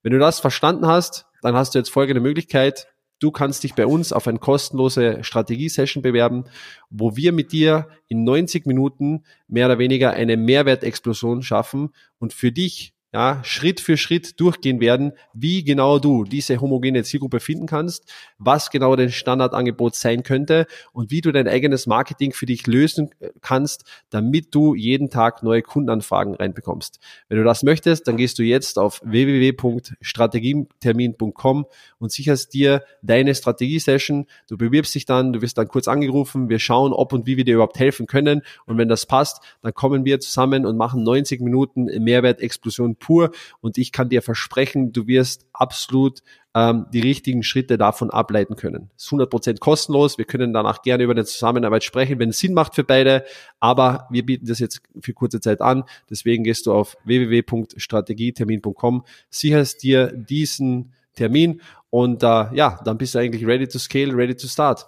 Wenn 0.03 0.13
du 0.13 0.19
das 0.19 0.39
verstanden 0.39 0.85
hast, 0.85 1.25
dann 1.41 1.55
hast 1.55 1.73
du 1.73 1.79
jetzt 1.79 1.89
folgende 1.89 2.21
Möglichkeit. 2.21 2.87
Du 3.19 3.31
kannst 3.31 3.63
dich 3.63 3.73
bei 3.73 3.85
uns 3.85 4.11
auf 4.11 4.27
eine 4.27 4.39
kostenlose 4.39 5.23
Strategie-Session 5.23 6.01
bewerben, 6.01 6.45
wo 6.89 7.15
wir 7.15 7.31
mit 7.31 7.51
dir 7.51 7.87
in 8.07 8.23
90 8.23 8.65
Minuten 8.65 9.23
mehr 9.47 9.67
oder 9.67 9.79
weniger 9.79 10.11
eine 10.11 10.35
Mehrwertexplosion 10.35 11.41
schaffen 11.41 11.91
und 12.19 12.33
für 12.33 12.51
dich 12.51 12.92
ja, 13.13 13.41
Schritt 13.43 13.79
für 13.79 13.95
Schritt 13.95 14.39
durchgehen 14.39 14.79
werden, 14.79 15.11
wie 15.33 15.63
genau 15.63 15.99
du 15.99 16.23
diese 16.23 16.59
homogene 16.59 17.03
Zielgruppe 17.03 17.39
finden 17.39 17.67
kannst, 17.67 18.11
was 18.39 18.71
genau 18.71 18.95
dein 18.95 19.11
Standardangebot 19.11 19.93
sein 19.93 20.23
könnte 20.23 20.65
und 20.93 21.11
wie 21.11 21.21
du 21.21 21.31
dein 21.31 21.47
eigenes 21.47 21.85
Marketing 21.85 22.33
für 22.33 22.47
dich 22.47 22.65
lösen 22.65 23.11
kannst, 23.41 23.83
damit 24.09 24.55
du 24.55 24.73
jeden 24.73 25.11
Tag 25.11 25.43
neue 25.43 25.61
Kundenanfragen 25.61 26.33
reinbekommst. 26.33 26.99
Wenn 27.29 27.37
du 27.37 27.43
das 27.43 27.61
möchtest, 27.61 28.07
dann 28.07 28.17
gehst 28.17 28.39
du 28.39 28.43
jetzt 28.43 28.79
auf 28.79 28.99
www.strategietermin.com 29.03 31.65
und 31.99 32.11
sicherst 32.11 32.55
dir 32.55 32.83
deine 33.03 33.35
Strategie-Session. 33.35 34.25
Du 34.49 34.57
bewirbst 34.57 34.95
dich 34.95 35.05
dann, 35.05 35.33
du 35.33 35.43
wirst 35.43 35.59
dann 35.59 35.67
kurz 35.67 35.87
angerufen, 35.87 36.49
wir 36.49 36.57
schauen, 36.57 36.93
ob 36.93 37.13
und 37.13 37.27
wie 37.27 37.37
wir 37.37 37.43
dir 37.43 37.53
überhaupt 37.55 37.77
helfen 37.77 38.07
können 38.07 38.41
und 38.65 38.79
wenn 38.79 38.89
das 38.89 39.05
passt, 39.05 39.43
dann 39.61 39.75
kommen 39.75 40.03
wir 40.03 40.19
zusammen 40.19 40.65
und 40.65 40.77
machen 40.77 41.03
90 41.03 41.41
Minuten 41.41 41.85
Mehrwertexplosion 41.85 42.97
pur 43.03 43.31
und 43.61 43.77
ich 43.77 43.91
kann 43.91 44.09
dir 44.09 44.21
versprechen, 44.21 44.93
du 44.93 45.05
wirst 45.05 45.45
absolut 45.53 46.23
ähm, 46.55 46.85
die 46.93 47.01
richtigen 47.01 47.43
Schritte 47.43 47.77
davon 47.77 48.09
ableiten 48.09 48.55
können. 48.55 48.89
ist 48.95 49.09
100% 49.09 49.59
kostenlos. 49.59 50.17
Wir 50.17 50.25
können 50.25 50.53
danach 50.53 50.81
gerne 50.81 51.03
über 51.03 51.13
eine 51.13 51.25
Zusammenarbeit 51.25 51.83
sprechen, 51.83 52.17
wenn 52.19 52.29
es 52.29 52.39
Sinn 52.39 52.53
macht 52.53 52.75
für 52.75 52.83
beide. 52.83 53.25
Aber 53.59 54.07
wir 54.09 54.25
bieten 54.25 54.45
das 54.45 54.59
jetzt 54.59 54.81
für 55.01 55.13
kurze 55.13 55.39
Zeit 55.41 55.61
an. 55.61 55.83
Deswegen 56.09 56.43
gehst 56.43 56.65
du 56.65 56.73
auf 56.73 56.97
www.strategietermin.com, 57.05 59.03
sicherst 59.29 59.83
dir 59.83 60.11
diesen 60.11 60.93
Termin 61.15 61.61
und 61.89 62.23
äh, 62.23 62.55
ja, 62.55 62.79
dann 62.83 62.97
bist 62.97 63.13
du 63.13 63.19
eigentlich 63.19 63.45
ready 63.45 63.67
to 63.67 63.77
scale, 63.77 64.15
ready 64.15 64.35
to 64.35 64.47
start. 64.47 64.87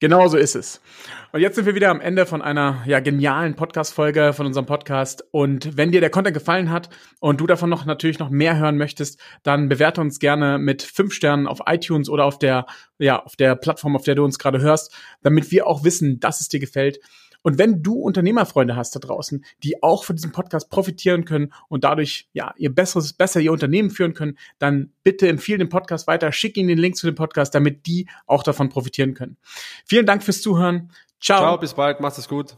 Genau 0.00 0.28
so 0.28 0.36
ist 0.36 0.54
es. 0.54 0.80
Und 1.32 1.40
jetzt 1.40 1.56
sind 1.56 1.66
wir 1.66 1.74
wieder 1.74 1.90
am 1.90 2.00
Ende 2.00 2.24
von 2.24 2.40
einer 2.40 2.84
ja, 2.86 3.00
genialen 3.00 3.56
Podcast-Folge 3.56 4.32
von 4.32 4.46
unserem 4.46 4.64
Podcast. 4.64 5.24
Und 5.32 5.76
wenn 5.76 5.90
dir 5.90 6.00
der 6.00 6.10
Content 6.10 6.34
gefallen 6.34 6.70
hat 6.70 6.88
und 7.18 7.40
du 7.40 7.48
davon 7.48 7.68
noch 7.68 7.84
natürlich 7.84 8.20
noch 8.20 8.30
mehr 8.30 8.56
hören 8.56 8.76
möchtest, 8.76 9.20
dann 9.42 9.68
bewerte 9.68 10.00
uns 10.00 10.20
gerne 10.20 10.58
mit 10.58 10.82
fünf 10.82 11.12
Sternen 11.12 11.48
auf 11.48 11.58
iTunes 11.66 12.08
oder 12.08 12.26
auf 12.26 12.38
der, 12.38 12.66
ja, 12.98 13.20
auf 13.20 13.34
der 13.34 13.56
Plattform, 13.56 13.96
auf 13.96 14.04
der 14.04 14.14
du 14.14 14.24
uns 14.24 14.38
gerade 14.38 14.60
hörst, 14.60 14.94
damit 15.22 15.50
wir 15.50 15.66
auch 15.66 15.82
wissen, 15.82 16.20
dass 16.20 16.40
es 16.40 16.48
dir 16.48 16.60
gefällt. 16.60 17.00
Und 17.42 17.58
wenn 17.58 17.82
du 17.82 17.94
Unternehmerfreunde 17.94 18.76
hast 18.76 18.94
da 18.94 19.00
draußen, 19.00 19.44
die 19.62 19.82
auch 19.82 20.04
von 20.04 20.16
diesem 20.16 20.32
Podcast 20.32 20.70
profitieren 20.70 21.24
können 21.24 21.52
und 21.68 21.84
dadurch 21.84 22.28
ja 22.32 22.52
ihr 22.56 22.74
besseres, 22.74 23.12
besser 23.12 23.40
ihr 23.40 23.52
Unternehmen 23.52 23.90
führen 23.90 24.14
können, 24.14 24.38
dann 24.58 24.92
bitte 25.02 25.28
empfehle 25.28 25.58
den 25.58 25.68
Podcast 25.68 26.06
weiter, 26.06 26.32
schick 26.32 26.56
ihnen 26.56 26.68
den 26.68 26.78
Link 26.78 26.96
zu 26.96 27.06
dem 27.06 27.14
Podcast, 27.14 27.54
damit 27.54 27.86
die 27.86 28.08
auch 28.26 28.42
davon 28.42 28.68
profitieren 28.68 29.14
können. 29.14 29.36
Vielen 29.84 30.06
Dank 30.06 30.22
fürs 30.22 30.42
Zuhören. 30.42 30.90
Ciao. 31.20 31.40
Ciao, 31.40 31.58
bis 31.58 31.74
bald, 31.74 32.00
mach's 32.00 32.18
es 32.18 32.28
gut. 32.28 32.56